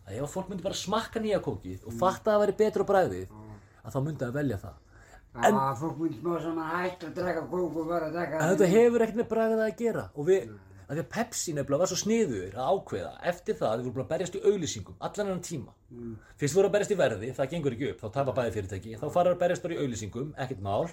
að 0.06 0.20
ef 0.22 0.36
fólk 0.36 0.52
myndi 0.52 0.64
bara 0.64 0.78
smakka 0.78 1.22
nýja 1.24 1.40
kókið 1.42 1.88
og 1.90 1.96
fatta 1.98 2.30
að 2.30 2.36
það 2.36 2.44
væri 2.44 2.56
betra 2.62 2.86
bræðið 2.88 3.34
að 3.82 3.96
þá 3.96 3.98
myndi 4.04 4.24
það 4.24 4.38
velja 4.38 4.60
það. 4.62 4.78
En 5.48 5.58
fólk 5.82 5.98
myndi 6.04 6.20
smá 6.22 6.38
saman 6.46 6.70
hægt 6.72 7.04
að 7.04 7.18
drekka 7.18 7.44
kók 7.50 7.76
og 7.82 7.90
bara 7.90 8.08
að 8.08 8.16
drekka 8.16 8.38
en 8.38 8.54
þetta 8.54 8.70
hefur 8.72 9.04
ekkert 9.04 9.20
með 9.20 9.28
bræðið 9.34 9.64
að 9.66 9.74
gera 9.82 10.04
og 10.14 10.30
við, 10.30 10.48
af 10.88 10.94
því 10.94 11.02
að 11.02 11.10
Pepsi 11.12 11.52
nefnilega 11.52 11.82
var 11.82 11.90
svo 11.90 11.98
sniður 12.00 12.54
að 12.56 12.70
ákveða 12.72 13.10
eftir 13.30 13.58
það 13.58 13.68
að 13.68 13.76
þið 13.78 13.88
voru 13.88 13.96
bara 13.98 14.06
að 14.06 14.12
berjast 14.14 14.38
í 14.38 14.42
auglýsingum 14.48 15.02
allan 15.08 15.32
enn 15.34 15.42
tíma. 15.44 15.74
Fyrst 16.40 16.56
voru 16.56 16.70
að 16.70 16.74
berjast 16.78 16.94
í 16.94 16.98
verði, 16.98 17.28
það 17.36 17.50
gengur 17.52 17.76
ekki 17.76 17.90
upp 17.92 18.00
þá 18.00 18.08
tapa 18.14 18.34
bæði 18.38 18.54
fyrirtæki, 18.56 18.96
þá 18.96 19.06
fara 19.12 19.34
að 19.34 19.42
berjast 19.42 19.66
bara 19.66 19.76
í 19.76 19.82
auglýsingum 19.84 20.32
ekkert 20.44 20.64
mál, 20.64 20.88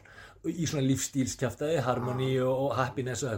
í 0.52 0.68
svona 0.68 0.84
lífstílskjaftaði 0.90 1.80
harmony 1.88 2.34
og, 2.44 2.68
og 2.68 2.78
happiness 2.82 3.24
og 3.24 3.32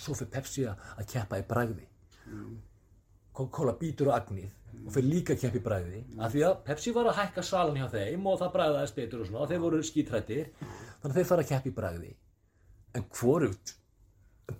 og 0.00 0.06
svo 0.06 0.16
fyrir 0.16 0.32
Pepsi 0.32 0.64
að, 0.70 1.04
keppa 1.10 1.40
í 1.40 1.44
bræði 1.48 1.86
Coca-Cola 3.36 3.74
býtur 3.80 4.10
á 4.12 4.20
agnið 4.20 4.48
og 4.86 4.94
fyrir 4.94 5.10
líka 5.10 5.34
að 5.34 5.42
keppa 5.44 5.60
í 5.60 5.64
bræði 5.64 6.00
af 6.18 6.32
því 6.32 6.44
að 6.46 6.54
Pepsi 6.68 6.94
var 6.96 7.10
að 7.10 7.18
hækka 7.20 7.44
salan 7.44 7.76
hjá 7.80 7.88
þeim 7.92 8.30
og 8.30 8.38
það 8.40 8.54
bræðaðist 8.56 8.96
betur 8.96 9.24
og 9.24 9.28
svona 9.28 9.50
þeir 9.50 9.62
voru 9.64 9.82
skítrættir. 9.84 10.48
Þannig 11.02 11.10
að 11.10 11.18
þeir 11.18 11.28
fara 11.32 11.44
að 11.44 11.50
keppa 11.52 11.70
í 11.70 11.76
bræði 11.76 12.12
en 12.96 13.06
hvorugt 13.18 13.74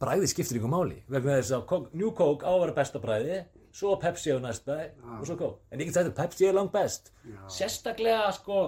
bræði 0.00 0.28
skiptir 0.30 0.58
ykkur 0.60 0.70
máli 0.72 1.00
vegna 1.10 1.38
þess 1.40 1.54
að 1.56 1.88
New 1.96 2.12
Coke 2.16 2.46
á 2.46 2.50
að 2.52 2.62
vera 2.64 2.76
besta 2.76 3.00
bræði 3.02 3.40
svo 3.74 3.96
Pepsi 4.02 4.34
á 4.34 4.38
næst 4.42 4.66
bæ 4.66 4.76
og 5.18 5.26
svo 5.26 5.36
Coke. 5.38 5.60
En 5.70 5.80
ég 5.82 5.90
get 5.90 5.98
að 6.02 6.14
Pepsi 6.18 6.48
er 6.48 6.56
langt 6.56 6.72
best. 6.74 7.12
Sérstaklega 7.50 8.30
sko 8.36 8.60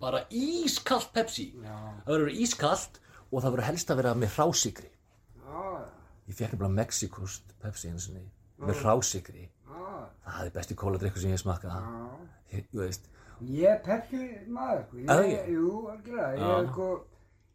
bara 0.00 0.24
ískallt 0.30 1.12
Pepsi. 1.12 1.50
Já, 1.60 1.76
það 2.06 2.12
verður 2.14 2.42
ískallt 2.46 3.00
og 3.30 3.38
það 3.42 3.54
verður 3.54 3.68
helst 3.70 3.92
að 3.92 4.02
vera 4.02 4.16
með 4.16 4.34
hrásikri. 4.36 4.90
Já, 5.40 5.62
ég 6.28 6.36
fekk 6.36 6.54
nefnilega 6.54 6.76
Mexikost 6.80 7.56
Pepsi 7.62 7.92
einu 7.92 8.02
sinni 8.02 8.26
með 8.60 8.82
hrásikri. 8.84 9.46
Já, 9.70 9.86
það 10.26 10.44
er 10.46 10.54
besti 10.58 10.78
kóladrykkur 10.78 11.24
sem 11.24 11.34
ég 11.34 11.42
smakka 11.42 11.80
ég, 12.50 12.66
þú 12.72 12.84
veist, 12.84 13.10
Ég 13.40 13.70
er 13.72 13.78
Pepsi 13.80 14.26
maður, 14.52 14.82
sko. 14.84 14.98
Er 15.08 15.22
Ég, 15.24 15.46
jú. 15.54 15.76
Já. 16.04 16.26
Ég, 16.36 16.66
sko, 16.68 16.88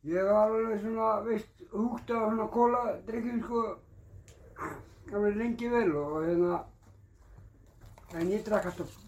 ég 0.05 0.27
var 0.29 0.41
alveg 0.45 0.81
svona, 0.83 1.09
veist, 1.25 1.63
húgt 1.73 2.11
á 2.13 2.17
svona 2.29 2.47
kóla, 2.53 2.81
drikkjum, 3.07 3.39
sko, 3.43 3.63
alveg 5.13 5.39
lengi 5.39 5.69
vel 5.71 5.95
og 6.01 6.19
hérna, 6.25 6.59
en 8.19 8.33
ég 8.33 8.43
drakk 8.45 8.69
alltaf, 8.71 8.99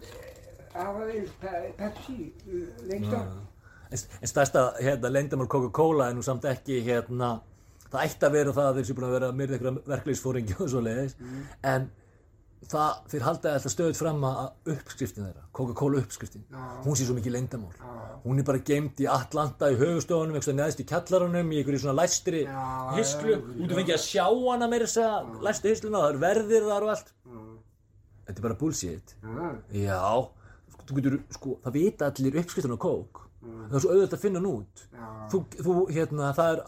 þeir 0.73 1.29
pe 1.41 1.53
Pepsi 1.77 2.31
lengst 2.89 3.13
af. 3.13 3.29
en, 3.91 4.01
en 4.21 4.33
stærsta 4.33 4.65
hérna, 4.79 5.13
leyndamál 5.13 5.47
Coca-Cola 5.47 6.10
er 6.10 6.17
nú 6.17 6.25
samt 6.25 6.45
ekki 6.49 6.81
hérna, 6.86 7.38
það 7.88 8.03
ætti 8.03 8.27
að 8.27 8.36
vera 8.36 8.57
það 8.57 8.69
að 8.71 8.79
þeir 8.79 8.89
séu 8.89 8.97
búin 8.97 9.07
að 9.07 9.15
vera 9.17 9.31
myrða 9.31 9.57
einhverja 9.57 9.88
verkleysfóringi 9.93 10.57
og 10.60 10.69
svo 10.73 10.83
leiðis 10.83 11.15
en 11.63 11.89
það, 12.65 12.93
þeir 13.12 13.24
halda 13.28 13.52
alltaf 13.54 13.72
stöðut 13.74 14.00
fram 14.00 14.24
að 14.28 14.72
uppskriftin 14.74 15.28
þeirra 15.28 15.43
Coca-Cola 15.58 16.00
uppskriftin, 16.02 16.43
hún 16.84 16.98
sé 16.98 17.06
svo 17.08 17.15
mikið 17.17 17.36
leyndamál 17.36 17.76
Já. 17.78 17.91
hún 18.26 18.39
er 18.41 18.48
bara 18.48 18.63
geimd 18.65 19.04
í 19.04 19.08
Atlanta 19.12 19.70
í 19.72 19.78
höfustofunum, 19.80 20.39
neðst 20.58 20.82
í 20.82 20.88
kjallaranum 20.89 21.52
í 21.54 21.60
einhverju 21.62 21.84
svona 21.84 22.00
læstri 22.02 22.41
já, 22.48 22.65
út 22.98 23.70
af 23.70 23.78
fengið 23.78 23.93
að 23.96 24.04
sjá 24.08 24.26
hana 24.26 24.67
meira 24.72 24.89
þess 24.89 25.04
að 25.06 25.46
læstu 25.48 25.72
hisluna, 25.72 26.02
það 26.04 26.10
er 26.15 26.20
verðir 26.26 26.67
þar 26.72 26.88
og 26.88 26.93
allt. 26.96 27.13
Já, 27.28 27.39
þetta 28.28 28.41
er 28.41 28.48
bara 28.50 28.60
bullshit. 28.63 29.15
Já, 29.22 29.48
Já, 29.86 30.02
sko, 30.74 30.84
þú 30.89 30.98
getur, 31.00 31.17
sko, 31.38 31.56
það 31.63 31.78
vita 31.78 32.10
allir 32.12 32.39
uppskriftin 32.41 32.76
á 32.76 32.80
kók. 32.82 33.24
Það 33.48 33.78
er 33.78 33.84
svo 33.86 33.93
auðvitað 33.93 34.17
að 34.17 34.24
finna 34.26 34.41
hann 34.41 34.50
út. 34.52 34.86
já, 34.91 35.08
Þú, 35.32 35.43
þú, 35.62 35.76
hérna, 35.96 36.34
það 36.36 36.54
er 36.58 36.63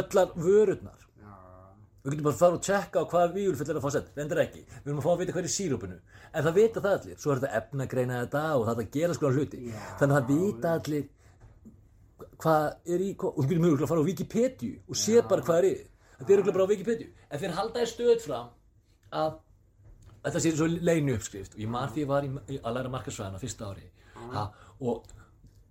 öllar 0.00 0.32
vörurnar. 0.34 1.03
Við 2.04 2.12
getum 2.12 2.26
bara 2.26 2.34
að 2.34 2.40
fara 2.42 2.58
og 2.58 2.64
tjekka 2.64 3.00
á 3.00 3.04
hvaða 3.08 3.32
víulfull 3.32 3.68
er 3.70 3.78
að 3.78 3.84
fá 3.84 3.92
sett. 3.94 4.08
Reyndar 4.18 4.40
ekki. 4.42 4.62
Við 4.68 4.90
erum 4.90 4.98
að 5.00 5.06
fá 5.06 5.12
að 5.14 5.20
vita 5.22 5.34
hvað 5.34 5.42
er 5.42 5.48
í 5.48 5.52
sírópinu. 5.54 5.98
En 6.30 6.44
það 6.44 6.58
vita 6.58 6.82
það 6.84 6.96
allir. 6.98 7.20
Svo 7.22 7.32
er 7.32 7.40
þetta 7.40 7.60
efnagreina 7.60 8.18
þetta 8.24 8.42
og 8.58 8.64
það 8.66 8.74
er 8.74 8.84
að 8.84 8.98
gera 8.98 9.16
skoðan 9.16 9.38
hluti. 9.38 9.60
Já. 9.70 9.78
Þannig 10.02 10.18
að 10.18 10.20
það 10.20 10.42
vita 10.42 10.74
allir 10.78 11.06
hvað 12.44 12.92
er 12.96 13.06
í 13.06 13.08
kók. 13.14 13.32
Og 13.32 13.40
þú 13.40 13.48
getur 13.48 13.64
mjög 13.64 13.86
að 13.86 13.92
fara 13.94 14.04
á 14.04 14.08
Wikipedia 14.10 14.84
og 14.84 15.00
sé 15.00 15.24
bara 15.32 15.46
hvað 15.48 15.62
er 15.62 15.70
í. 15.70 15.72
Þetta 16.18 16.28
er 16.28 16.36
örugglega 16.36 16.58
bara 16.58 16.68
á 16.68 16.72
Wikipedia. 16.74 17.24
En 17.30 17.40
þeir 17.40 17.56
halda 17.56 17.86
í 17.86 17.88
stöð 17.88 18.20
fram 18.26 18.52
að 19.14 19.40
þetta 20.24 20.40
sé 20.40 20.54
svo 20.56 20.68
leinu 20.70 21.18
uppskrift 21.18 21.56
og 21.56 21.60
ég 21.60 21.70
man 21.70 21.90
því 21.92 22.04
ég 22.04 22.10
var 22.10 22.24
í, 22.26 22.30
að 22.56 22.78
læra 22.78 22.92
markasvæðina 22.92 23.40
fyrsta 23.42 23.68
ári 23.68 23.84
ha, 24.32 24.46
og 24.80 25.10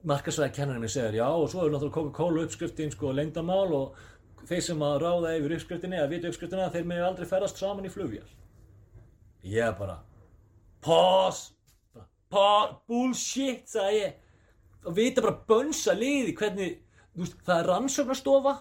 markasvæði 0.10 0.56
kennarinn 0.58 0.84
mér 0.84 0.94
segir 0.94 1.18
já 1.18 1.26
og 1.26 1.48
svo 1.50 1.64
er 1.64 1.74
náttúrulega 1.74 1.98
Coca-Cola 1.98 2.44
uppskriftin 2.46 2.94
sko 2.94 3.14
leyndamál 3.16 3.74
og 3.74 4.04
þeir 4.50 4.64
sem 4.68 4.82
að 4.86 4.98
ráða 5.04 5.34
yfir 5.40 5.56
uppskriftinni 5.58 6.00
eða 6.00 6.12
vita 6.12 6.30
uppskriftina 6.32 6.70
þeir 6.74 6.88
með 6.90 7.04
aldrei 7.08 7.28
ferðast 7.30 7.62
saman 7.62 7.86
í 7.88 7.92
flugvél. 7.94 8.26
Ég 9.44 9.76
bara 9.80 10.00
pause 10.84 11.52
bara, 11.94 12.08
pause, 12.34 12.78
bullshit 12.90 13.68
sagði 13.72 14.00
ég. 14.04 14.16
Og 14.84 14.96
vita 14.98 15.22
bara 15.24 15.38
bönsa 15.48 15.94
liði 15.96 16.34
hvernig 16.36 16.74
veist, 17.16 17.38
það 17.46 17.60
er 17.62 17.68
rannsóknastofa 17.70 18.54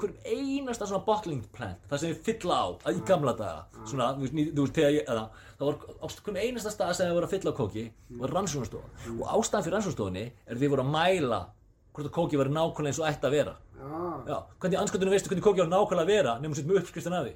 hverjum 0.00 0.18
einasta 0.26 0.88
svona 0.90 1.04
bottling 1.06 1.44
plant 1.54 1.84
það 1.88 2.02
sem 2.02 2.10
við 2.10 2.24
fylla 2.26 2.58
á 2.60 2.68
í 2.90 3.00
gamla 3.08 3.32
daga 3.38 3.84
svona, 3.86 4.08
þú 4.16 4.24
veist, 4.26 4.34
ný- 4.36 4.50
þú 4.50 4.64
veist, 4.66 4.74
þegar 4.80 4.96
ég 4.96 5.08
eða, 5.14 5.22
það 5.60 5.70
var 5.70 5.78
hverjum 6.10 6.40
einasta 6.42 6.72
stað 6.74 6.92
sem 6.98 7.08
við 7.08 7.16
voru 7.20 7.28
að 7.30 7.34
fylla 7.36 7.52
á 7.54 7.60
kóki 7.60 7.84
var 8.24 8.34
rannsóknastofa 8.36 9.14
og 9.14 9.24
ástæðan 9.38 9.64
fyrir 9.68 9.76
rannsóknastofunni 9.78 10.24
er 10.26 10.56
að 10.58 10.64
við 10.66 10.72
voru 10.74 10.84
að 10.84 10.92
mæla 10.98 11.40
hvort 11.94 12.10
að 12.10 12.14
kóki 12.18 12.40
var 12.42 12.50
nákvæmlega 12.58 12.90
eins 12.92 13.00
og 13.00 13.08
ætti 13.12 13.30
að 13.30 13.36
vera 13.38 13.54
já, 13.80 14.00
Já, 14.30 14.36
hvernig 14.60 14.80
anskotunum 14.80 15.14
veistu 15.14 15.30
hvernig 15.32 15.44
kóki 15.44 15.62
var 15.64 15.70
nákvæmlega 15.72 16.04
að 16.04 16.12
vera 16.14 16.34
nefnum 16.40 16.58
sitt 16.58 16.68
með 16.68 16.82
uppskriftin 16.82 17.16
af 17.16 17.28
því 17.28 17.34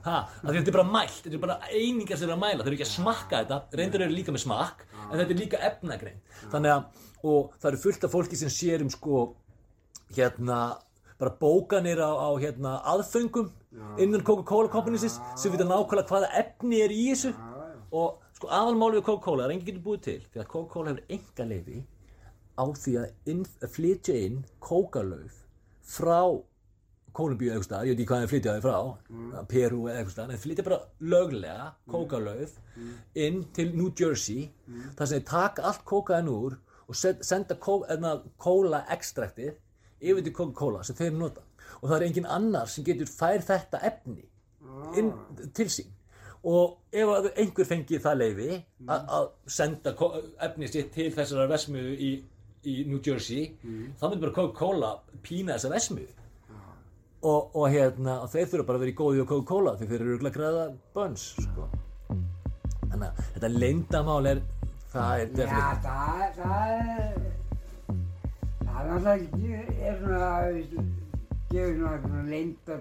að 0.00 0.54
þetta 0.56 0.70
er 0.70 0.76
bara 0.76 0.88
mælt, 0.88 1.16
þetta 1.24 1.36
er 1.36 1.42
bara 1.42 1.56
einingar 1.68 2.16
sem 2.18 2.28
eru 2.28 2.36
að 2.36 2.40
mæla, 2.40 2.64
þeir 2.64 2.70
eru 2.70 2.76
ekki 2.78 2.86
að 2.86 2.94
smakka 2.94 3.40
þetta, 3.42 3.58
reyndur 3.76 4.04
eru 4.06 4.14
líka 4.16 4.32
með 4.32 4.44
smakk, 4.46 4.84
en 5.02 5.18
þetta 5.18 5.34
er 5.34 5.40
líka 5.40 5.60
efnagrein. 5.68 6.22
Þannig 6.54 6.72
að, 6.72 7.02
og 7.20 7.50
það 7.60 7.68
eru 7.70 7.80
fullt 7.82 8.06
af 8.06 8.14
fólki 8.14 8.38
sem 8.40 8.52
sér 8.54 8.84
um 8.84 8.92
sko, 8.94 9.20
hérna, 10.16 10.60
bara 11.20 11.34
bókanir 11.42 12.00
á, 12.00 12.10
á 12.16 12.30
hérna, 12.40 12.78
aðföngum 12.94 13.50
innan 14.00 14.24
Coca-Cola 14.24 14.72
Companies 14.72 15.20
sem 15.36 15.52
vita 15.52 15.68
nákvæmlega 15.68 16.08
hvaða 16.08 16.32
efni 16.40 16.80
er 16.80 16.94
í 16.96 17.04
þessu. 17.10 17.34
Og 17.92 18.22
sko 18.38 18.48
aðalmáli 18.48 19.00
við 19.00 19.06
Coca-Cola 19.10 19.44
er 19.44 19.52
enginn 19.52 19.68
getur 19.68 19.84
búið 19.84 20.04
til 20.06 20.18
því 20.30 20.40
að 20.40 20.50
Coca-Cola 20.54 20.94
hefur 20.94 21.16
enga 21.18 21.48
leifi 21.50 21.82
á 22.56 22.64
því 22.64 22.96
að, 23.02 23.12
inn, 23.32 23.44
að 23.60 23.72
flytja 23.76 24.16
inn 24.16 24.40
kókalauf 24.64 25.39
frá 25.90 26.22
Kólumbíu 27.10 27.48
eða 27.50 27.56
eitthvað 27.58 27.66
stað, 27.66 27.86
ég 27.88 27.90
veit 27.90 28.00
ekki 28.00 28.06
hvað 28.06 28.20
þeir 28.20 28.30
flytja 28.30 28.52
þau 28.54 28.64
frá 28.64 29.44
Peru 29.50 29.78
eða 29.90 30.02
eitthvað 30.02 30.28
þeir 30.30 30.42
flytja 30.44 30.64
bara 30.68 30.76
löglega 31.12 31.64
kókalauf 31.90 32.52
inn 33.18 33.40
til 33.56 33.72
New 33.74 33.88
Jersey 33.98 34.44
þar 34.94 35.10
sem 35.10 35.16
þeir 35.16 35.24
taka 35.32 35.64
allt 35.66 35.82
kókaðin 35.90 36.30
úr 36.30 36.54
og 36.90 36.98
senda 36.98 37.56
kó, 37.58 37.80
eðna, 37.90 38.16
kóla 38.38 38.84
ekstraktið 38.94 39.56
yfir 40.00 40.26
til 40.26 40.34
Coca-Cola 40.34 40.82
sem 40.86 40.98
þeir 40.98 41.16
nota. 41.18 41.44
Og 41.80 41.88
það 41.88 41.96
er 41.96 42.06
engin 42.08 42.28
annar 42.36 42.70
sem 42.70 42.84
getur 42.84 43.10
fær 43.10 43.44
þetta 43.46 43.82
efni 43.86 44.24
inn 44.98 45.12
til 45.56 45.68
sín. 45.70 45.90
Og 46.50 46.78
ef 46.96 47.30
einhver 47.36 47.68
fengi 47.68 48.00
það 48.00 48.20
leifi 48.22 48.50
að 48.88 49.10
að 49.18 49.26
senda 49.58 49.92
efni 50.46 50.70
sitt 50.72 50.92
til 50.94 51.10
þessara 51.14 51.48
vesmiðu 51.50 51.92
í, 51.94 52.10
í 52.68 52.74
New 52.88 53.00
Jersey 53.04 53.46
þá 54.00 54.02
myndi 54.10 54.20
bara 54.26 54.34
Coca-Cola 54.36 54.90
pína 55.24 55.54
þessa 55.56 55.70
vesmiðu 55.72 56.12
og, 57.22 57.50
og 57.56 57.66
hérna 57.72 58.18
og 58.24 58.30
þeir 58.32 58.46
þurfa 58.52 58.66
bara 58.68 58.78
að 58.80 58.84
vera 58.84 58.92
í 58.94 58.98
góði 59.00 59.22
og 59.24 59.28
Coca-Cola 59.32 59.74
því 59.80 59.88
þeir 59.92 60.04
eru 60.06 60.18
að 60.20 60.34
græða 60.36 60.64
bönns 60.96 61.24
sko. 61.40 61.68
þannig 62.90 63.06
að 63.08 63.22
þetta 63.34 63.50
leyndamál 63.56 64.26
er 64.34 64.42
það 64.92 65.24
er 65.24 65.32
definitely 65.40 65.80
það, 65.86 66.22
er- 66.26 66.34
það 66.40 66.64
er, 66.70 67.14
það 68.60 68.80
er 68.80 68.88
náttúrulega 68.90 69.14
ekki, 69.16 69.48
er 69.90 70.00
svona, 70.00 70.30
gefur 71.50 72.00
svona 72.04 72.22
leyndar 72.30 72.80